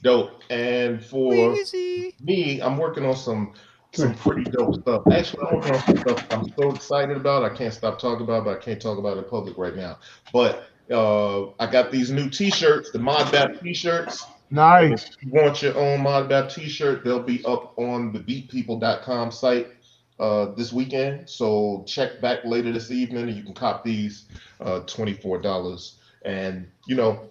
[0.03, 0.43] Dope.
[0.51, 2.15] And for Easy.
[2.21, 3.55] me, I'm working on some
[3.93, 5.03] some pretty dope stuff.
[5.11, 7.45] Actually, I'm working on some stuff I'm so excited about.
[7.45, 9.75] I can't stop talking about, it, but I can't talk about it in public right
[9.75, 9.99] now.
[10.33, 14.27] But uh, I got these new T-shirts, the Mod Bap T-shirts.
[14.51, 15.11] Nice.
[15.11, 19.69] If you want your own Mod Bap T-shirt, they'll be up on the BeatPeople.com site
[20.19, 21.29] uh, this weekend.
[21.29, 24.27] So check back later this evening, and you can cop these
[24.61, 25.99] uh, twenty-four dollars.
[26.25, 27.31] And you know,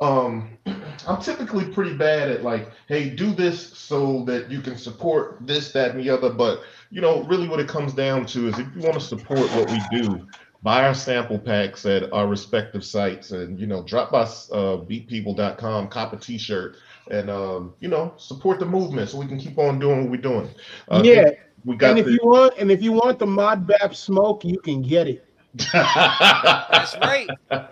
[0.00, 0.58] um,
[1.06, 5.72] I'm typically pretty bad at like, hey, do this so that you can support this,
[5.72, 6.30] that, and the other.
[6.30, 9.40] But you know, really, what it comes down to is if you want to support
[9.40, 10.26] what we do,
[10.62, 15.88] buy our sample packs at our respective sites, and you know, drop by uh, beatpeople.com,
[15.88, 16.76] cop a T-shirt,
[17.10, 20.20] and um, you know, support the movement so we can keep on doing what we're
[20.20, 20.48] doing.
[20.88, 21.30] Uh, yeah,
[21.64, 24.44] we got and if the- you want, and if you want the Mod Bap smoke,
[24.44, 25.26] you can get it.
[25.72, 27.28] That's right.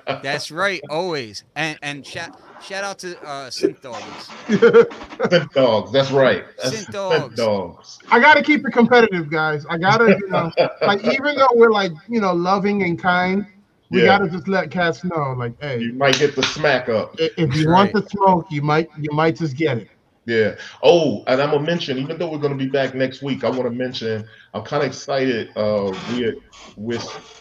[0.07, 0.81] That's right.
[0.91, 1.45] Always.
[1.55, 4.29] And and shout shout out to uh, Synth Dogs.
[5.31, 5.93] Scent dogs.
[5.93, 6.45] That's right.
[6.57, 7.37] That's Scent scent dogs.
[7.37, 7.99] dogs.
[8.11, 9.65] I gotta keep it competitive, guys.
[9.69, 10.51] I gotta, you know,
[10.83, 13.47] like even though we're like, you know, loving and kind,
[13.91, 14.07] we Yeah.
[14.19, 17.15] gotta just let cats know, like, hey, You might get the smack up.
[17.19, 19.89] if you want the smoke, you might, you might just get it.
[20.27, 20.57] Yeah.
[20.83, 23.63] Oh, and I'm gonna mention, even though we're gonna be back next week, I want
[23.65, 25.51] to mention I'm kind of excited.
[25.57, 26.35] Uh, with
[26.77, 27.38] with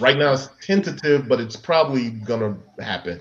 [0.00, 3.20] right now it's tentative, but it's probably gonna happen.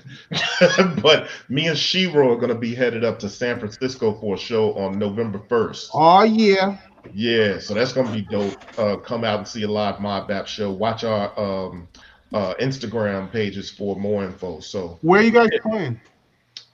[1.01, 4.73] but me and Shiro are gonna be headed up to San Francisco for a show
[4.73, 5.89] on November 1st.
[5.93, 6.77] Oh yeah,
[7.13, 8.57] Yeah, so that's gonna be dope.
[8.77, 10.71] Uh, come out and see a live Mod Bap show.
[10.71, 11.87] Watch our um,
[12.33, 14.59] uh, Instagram pages for more info.
[14.59, 15.99] So where are you guys playing?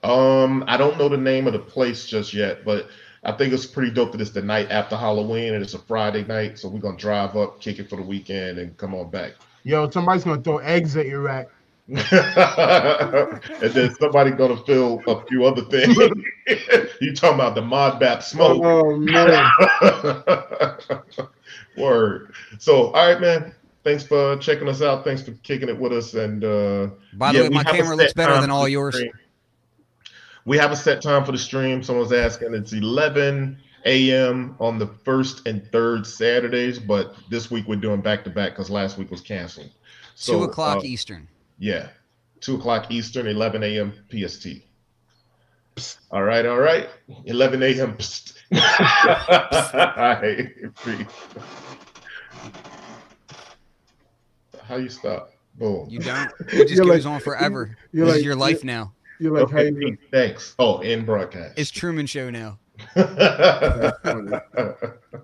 [0.02, 2.88] um, I don't know the name of the place just yet, but
[3.24, 6.24] I think it's pretty dope that it's the night after Halloween and it's a Friday
[6.24, 6.58] night.
[6.58, 9.32] So we're gonna drive up, kick it for the weekend, and come on back.
[9.64, 11.48] Yo, somebody's gonna throw eggs at your rack.
[11.88, 11.98] and
[13.72, 15.96] then somebody gonna fill a few other things.
[17.00, 18.62] you talking about the Mod Bap smoke?
[18.62, 19.50] Oh man,
[21.78, 22.34] Word.
[22.58, 23.54] So, all right, man.
[23.84, 25.04] Thanks for checking us out.
[25.04, 26.14] Thanks for kicking it with us.
[26.14, 28.94] And uh, By the yeah, way, my camera looks better than all yours.
[28.94, 29.12] stream.
[30.46, 31.82] We have a set time for the stream.
[31.82, 32.54] Someone's asking.
[32.54, 34.56] It's 11 a.m.
[34.60, 38.70] on the first and third Saturdays, but this week we're doing back to back because
[38.70, 39.70] last week was canceled.
[40.14, 41.28] So, Two o'clock uh, Eastern.
[41.58, 41.88] yeah,
[42.40, 43.92] two o'clock Eastern, 11 a.m.
[44.10, 44.48] PST.
[46.12, 46.88] All right, all right.
[47.24, 47.96] 11 a.m.
[47.96, 48.34] Psst.
[48.52, 48.60] All
[49.96, 50.48] right.
[54.62, 55.32] How you stop?
[55.56, 55.88] Boom.
[55.90, 56.30] You don't.
[56.52, 57.76] It just goes like- on forever.
[57.92, 58.92] you're this is like- your life now.
[59.18, 60.54] you're like, Okay, hey, Pete, thanks.
[60.58, 61.58] Oh, in broadcast.
[61.58, 62.58] It's Truman Show now.
[62.94, 64.40] Doing?